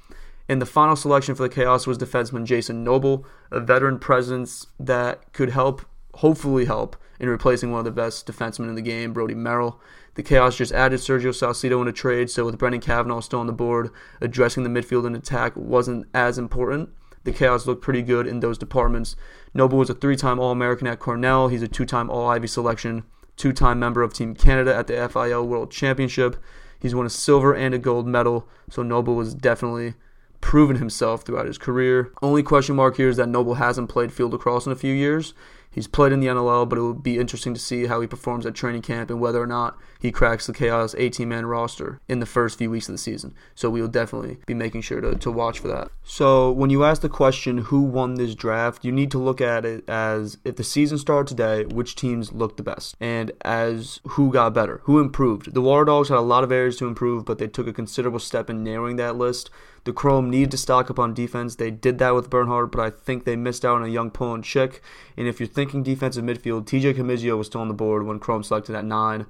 And 0.49 0.63
the 0.63 0.67
final 0.67 0.95
selection 0.95 1.35
for 1.35 1.43
the 1.43 1.49
Chaos 1.49 1.87
was 1.87 1.99
defenseman 1.99 2.45
Jason 2.45 2.85
Noble, 2.85 3.27
a 3.51 3.59
veteran 3.59 3.99
presence 3.99 4.69
that 4.79 5.33
could 5.33 5.51
help, 5.51 5.85
hopefully 6.15 6.67
help, 6.67 6.97
in 7.19 7.29
replacing 7.29 7.73
one 7.73 7.81
of 7.81 7.85
the 7.85 7.91
best 7.91 8.27
defensemen 8.27 8.69
in 8.69 8.77
the 8.77 8.83
game, 8.83 9.13
Brodie 9.13 9.35
Merrill. 9.35 9.81
The 10.15 10.23
Chaos 10.23 10.57
just 10.57 10.73
added 10.73 11.01
Sergio 11.01 11.31
Salcido 11.31 11.83
in 11.83 11.89
a 11.89 11.93
trade, 11.93 12.31
so 12.31 12.45
with 12.45 12.59
Brendan 12.59 12.81
Kavanaugh 12.81 13.21
still 13.21 13.41
on 13.41 13.47
the 13.47 13.53
board, 13.53 13.91
addressing 14.21 14.63
the 14.63 14.71
midfield 14.71 15.07
and 15.07 15.17
attack 15.17 15.55
wasn't 15.57 16.07
as 16.15 16.39
important. 16.39 16.91
The 17.27 17.33
Chaos 17.33 17.67
looked 17.67 17.83
pretty 17.83 18.03
good 18.03 18.29
in 18.29 18.39
those 18.39 18.57
departments. 18.57 19.17
Noble 19.53 19.79
was 19.79 19.91
a 19.91 19.95
three 19.95 20.15
time 20.15 20.39
All 20.39 20.53
American 20.53 20.87
at 20.87 21.01
Cornell. 21.01 21.49
He's 21.49 21.61
a 21.61 21.67
two 21.67 21.85
time 21.85 22.09
All 22.09 22.29
Ivy 22.29 22.47
selection, 22.47 23.03
two 23.37 23.53
time 23.53 23.81
member 23.81 24.03
of 24.03 24.15
Team 24.15 24.37
Canada 24.37 24.73
at 24.73 24.87
the 24.87 25.09
FIL 25.09 25.45
World 25.45 25.73
Championship. 25.73 26.37
He's 26.79 26.95
won 26.95 27.05
a 27.05 27.11
silver 27.11 27.53
and 27.53 27.75
a 27.75 27.79
gold 27.79 28.07
medal, 28.07 28.47
so 28.71 28.85
Noble 28.85 29.17
was 29.17 29.35
definitely 29.35 29.95
proven 30.41 30.77
himself 30.77 31.23
throughout 31.23 31.47
his 31.47 31.59
career. 31.59 32.13
Only 32.23 32.43
question 32.43 32.77
mark 32.77 32.97
here 32.97 33.09
is 33.09 33.17
that 33.17 33.29
Noble 33.29 33.55
hasn't 33.55 33.89
played 33.89 34.13
field 34.13 34.33
lacrosse 34.33 34.67
in 34.67 34.73
a 34.73 34.77
few 34.77 34.93
years. 34.93 35.35
He's 35.77 35.87
played 35.87 36.11
in 36.11 36.21
the 36.21 36.27
NLL, 36.29 36.67
but 36.67 36.79
it 36.79 36.81
will 36.81 36.95
be 36.95 37.19
interesting 37.19 37.53
to 37.53 37.61
see 37.61 37.85
how 37.85 38.01
he 38.01 38.07
performs 38.07 38.47
at 38.47 38.55
training 38.55 38.81
camp 38.81 39.11
and 39.11 39.21
whether 39.21 39.43
or 39.43 39.47
not 39.47 39.77
he 40.01 40.11
cracks 40.11 40.47
the 40.47 40.55
Chaos 40.55 40.95
18 40.97 41.29
man 41.29 41.45
roster 41.45 42.01
in 42.09 42.19
the 42.19 42.25
first 42.25 42.57
few 42.57 42.71
weeks 42.71 42.89
of 42.89 42.95
the 42.95 42.99
season. 42.99 43.35
So 43.55 43.69
we 43.69 43.83
will 43.83 43.89
definitely 43.89 44.39
be 44.47 44.55
making 44.55 44.81
sure 44.81 45.03
to, 45.03 45.15
to 45.17 45.31
watch 45.31 45.59
for 45.59 45.69
that. 45.69 45.91
So 46.03 46.51
when 46.51 46.71
you 46.71 46.83
ask 46.83 47.03
the 47.03 47.11
question, 47.11 47.59
who 47.59 47.83
won 47.83 48.15
this 48.15 48.35
draft, 48.35 48.87
you 48.87 48.93
need 48.93 49.11
to 49.11 49.19
look 49.19 49.43
at 49.43 49.67
it 49.67 49.87
as 49.87 50.39
if 50.47 50.57
the 50.57 50.65
season 50.65 50.97
started 50.97 51.29
today, 51.29 51.67
which 51.67 51.95
teams 51.95 52.33
looked 52.33 52.57
the 52.57 52.63
best, 52.63 52.97
and 52.99 53.33
as 53.43 54.01
who 54.11 54.33
got 54.33 54.55
better, 54.55 54.81
who 54.85 54.99
improved. 54.99 55.53
The 55.53 55.61
Water 55.61 55.85
Dogs 55.85 56.09
had 56.09 56.17
a 56.17 56.23
lot 56.23 56.43
of 56.43 56.51
areas 56.51 56.79
to 56.79 56.87
improve, 56.87 57.27
but 57.27 57.37
they 57.37 57.49
took 57.49 57.67
a 57.67 57.73
considerable 57.75 58.19
step 58.19 58.49
in 58.49 58.65
narrowing 58.65 58.97
that 58.97 59.17
list. 59.17 59.51
The 59.87 59.93
Chrome 59.93 60.31
need 60.31 60.51
to 60.51 60.57
stock 60.57 60.91
up 60.91 60.99
on 60.99 61.15
defense. 61.15 61.55
They 61.55 61.71
did 61.71 61.99
that 61.99 62.13
with 62.13 62.29
Bernhardt, 62.29 62.73
but 62.73 62.81
I 62.81 62.91
think 62.91 63.23
they 63.23 63.37
missed 63.37 63.65
out 63.65 63.77
on 63.77 63.85
a 63.85 63.89
young 63.89 64.11
Poland 64.11 64.43
chick. 64.43 64.83
And 65.17 65.29
if 65.29 65.39
you're 65.39 65.47
thinking 65.47 65.85
defensive 65.85 66.25
midfield, 66.25 66.65
TJ 66.65 66.95
Comizio 66.95 67.39
was 67.39 67.47
still 67.47 67.61
on 67.61 67.69
the 67.69 67.75
board 67.75 68.05
when 68.05 68.19
Chrome 68.19 68.43
selected 68.43 68.75
at 68.75 68.85
nine. 68.85 69.27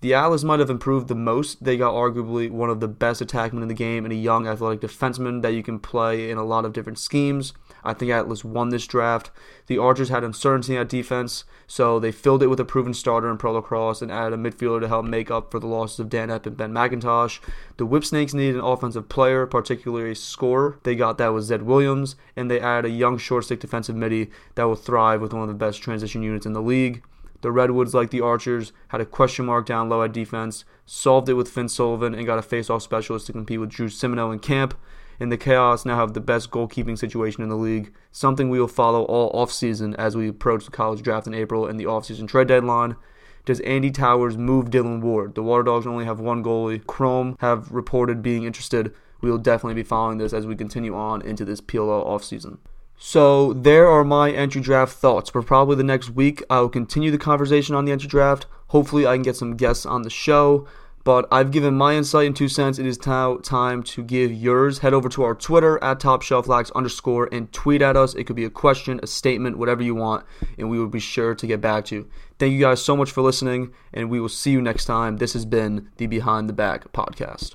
The 0.00 0.14
Atlas 0.14 0.44
might 0.44 0.60
have 0.60 0.70
improved 0.70 1.08
the 1.08 1.16
most. 1.16 1.64
They 1.64 1.76
got 1.76 1.92
arguably 1.92 2.48
one 2.48 2.70
of 2.70 2.78
the 2.78 2.86
best 2.86 3.20
attackmen 3.20 3.62
in 3.62 3.68
the 3.68 3.74
game 3.74 4.04
and 4.04 4.12
a 4.12 4.16
young 4.16 4.46
athletic 4.46 4.80
defenseman 4.80 5.42
that 5.42 5.54
you 5.54 5.64
can 5.64 5.80
play 5.80 6.30
in 6.30 6.38
a 6.38 6.44
lot 6.44 6.64
of 6.64 6.72
different 6.72 7.00
schemes. 7.00 7.52
I 7.82 7.94
think 7.94 8.12
Atlas 8.12 8.44
won 8.44 8.68
this 8.68 8.86
draft. 8.86 9.32
The 9.66 9.78
Archers 9.78 10.08
had 10.08 10.22
uncertainty 10.22 10.76
at 10.76 10.88
defense, 10.88 11.44
so 11.66 11.98
they 11.98 12.12
filled 12.12 12.44
it 12.44 12.46
with 12.46 12.60
a 12.60 12.64
proven 12.64 12.94
starter 12.94 13.28
in 13.28 13.38
Pro 13.38 13.52
Lacrosse 13.52 14.00
and 14.00 14.12
added 14.12 14.38
a 14.38 14.40
midfielder 14.40 14.82
to 14.82 14.88
help 14.88 15.04
make 15.04 15.32
up 15.32 15.50
for 15.50 15.58
the 15.58 15.66
losses 15.66 15.98
of 15.98 16.08
Dan 16.08 16.28
Epp 16.28 16.46
and 16.46 16.56
Ben 16.56 16.72
McIntosh. 16.72 17.40
The 17.76 17.86
Whipsnakes 17.86 18.34
needed 18.34 18.54
an 18.54 18.64
offensive 18.64 19.08
player, 19.08 19.46
particularly 19.46 20.12
a 20.12 20.14
scorer. 20.14 20.78
They 20.84 20.94
got 20.94 21.18
that 21.18 21.34
with 21.34 21.44
Zed 21.44 21.62
Williams, 21.62 22.14
and 22.36 22.48
they 22.48 22.60
added 22.60 22.88
a 22.88 22.94
young 22.94 23.18
short 23.18 23.46
stick 23.46 23.58
defensive 23.58 23.96
midi 23.96 24.30
that 24.54 24.64
will 24.64 24.76
thrive 24.76 25.20
with 25.20 25.32
one 25.32 25.42
of 25.42 25.48
the 25.48 25.54
best 25.54 25.82
transition 25.82 26.22
units 26.22 26.46
in 26.46 26.52
the 26.52 26.62
league. 26.62 27.02
The 27.40 27.52
Redwoods, 27.52 27.94
like 27.94 28.10
the 28.10 28.20
Archers, 28.20 28.72
had 28.88 29.00
a 29.00 29.06
question 29.06 29.46
mark 29.46 29.66
down 29.66 29.88
low 29.88 30.02
at 30.02 30.12
defense, 30.12 30.64
solved 30.86 31.28
it 31.28 31.34
with 31.34 31.48
Finn 31.48 31.68
Sullivan, 31.68 32.14
and 32.14 32.26
got 32.26 32.38
a 32.38 32.42
face-off 32.42 32.82
specialist 32.82 33.26
to 33.26 33.32
compete 33.32 33.60
with 33.60 33.70
Drew 33.70 33.88
Simoneau 33.88 34.32
in 34.32 34.40
camp. 34.40 34.76
And 35.20 35.32
the 35.32 35.36
Chaos 35.36 35.84
now 35.84 35.96
have 35.96 36.14
the 36.14 36.20
best 36.20 36.50
goalkeeping 36.50 36.96
situation 36.96 37.42
in 37.42 37.48
the 37.48 37.56
league, 37.56 37.92
something 38.12 38.50
we 38.50 38.60
will 38.60 38.68
follow 38.68 39.02
all 39.04 39.32
offseason 39.32 39.94
as 39.96 40.16
we 40.16 40.28
approach 40.28 40.64
the 40.64 40.70
college 40.70 41.02
draft 41.02 41.26
in 41.26 41.34
April 41.34 41.66
and 41.66 41.78
the 41.78 41.84
offseason 41.84 42.28
trade 42.28 42.48
deadline. 42.48 42.96
Does 43.44 43.60
Andy 43.60 43.90
Towers 43.90 44.36
move 44.36 44.70
Dillon 44.70 45.00
Ward? 45.00 45.34
The 45.34 45.42
Water 45.42 45.62
Dogs 45.62 45.86
only 45.86 46.04
have 46.04 46.20
one 46.20 46.44
goalie. 46.44 46.86
Chrome 46.86 47.36
have 47.40 47.72
reported 47.72 48.22
being 48.22 48.44
interested. 48.44 48.94
We 49.20 49.30
will 49.30 49.38
definitely 49.38 49.74
be 49.74 49.88
following 49.88 50.18
this 50.18 50.32
as 50.32 50.46
we 50.46 50.54
continue 50.54 50.94
on 50.94 51.22
into 51.22 51.44
this 51.44 51.60
PLL 51.60 52.06
offseason. 52.06 52.58
So 52.98 53.52
there 53.52 53.86
are 53.86 54.04
my 54.04 54.30
entry 54.30 54.60
draft 54.60 54.96
thoughts. 54.96 55.30
For 55.30 55.42
probably 55.42 55.76
the 55.76 55.84
next 55.84 56.10
week, 56.10 56.42
I 56.50 56.60
will 56.60 56.68
continue 56.68 57.10
the 57.10 57.18
conversation 57.18 57.74
on 57.74 57.84
the 57.84 57.92
entry 57.92 58.08
draft. 58.08 58.46
Hopefully, 58.68 59.06
I 59.06 59.14
can 59.14 59.22
get 59.22 59.36
some 59.36 59.56
guests 59.56 59.86
on 59.86 60.02
the 60.02 60.10
show. 60.10 60.66
But 61.04 61.26
I've 61.32 61.52
given 61.52 61.74
my 61.74 61.94
insight 61.94 62.26
in 62.26 62.34
two 62.34 62.48
cents. 62.48 62.78
It 62.78 62.84
is 62.84 63.06
now 63.06 63.36
time 63.38 63.82
to 63.84 64.02
give 64.02 64.30
yours. 64.30 64.80
Head 64.80 64.92
over 64.92 65.08
to 65.10 65.22
our 65.22 65.34
Twitter 65.34 65.82
at 65.82 66.00
TopShelfLax 66.00 66.70
underscore 66.74 67.28
and 67.32 67.50
tweet 67.50 67.80
at 67.80 67.96
us. 67.96 68.14
It 68.14 68.24
could 68.24 68.36
be 68.36 68.44
a 68.44 68.50
question, 68.50 69.00
a 69.02 69.06
statement, 69.06 69.56
whatever 69.56 69.82
you 69.82 69.94
want, 69.94 70.26
and 70.58 70.68
we 70.68 70.78
will 70.78 70.88
be 70.88 71.00
sure 71.00 71.34
to 71.34 71.46
get 71.46 71.62
back 71.62 71.86
to 71.86 71.94
you. 71.94 72.10
Thank 72.38 72.52
you 72.52 72.60
guys 72.60 72.82
so 72.82 72.94
much 72.94 73.10
for 73.10 73.22
listening, 73.22 73.72
and 73.94 74.10
we 74.10 74.20
will 74.20 74.28
see 74.28 74.50
you 74.50 74.60
next 74.60 74.84
time. 74.84 75.16
This 75.16 75.32
has 75.32 75.46
been 75.46 75.88
the 75.96 76.08
Behind 76.08 76.46
the 76.46 76.52
Back 76.52 76.92
podcast. 76.92 77.54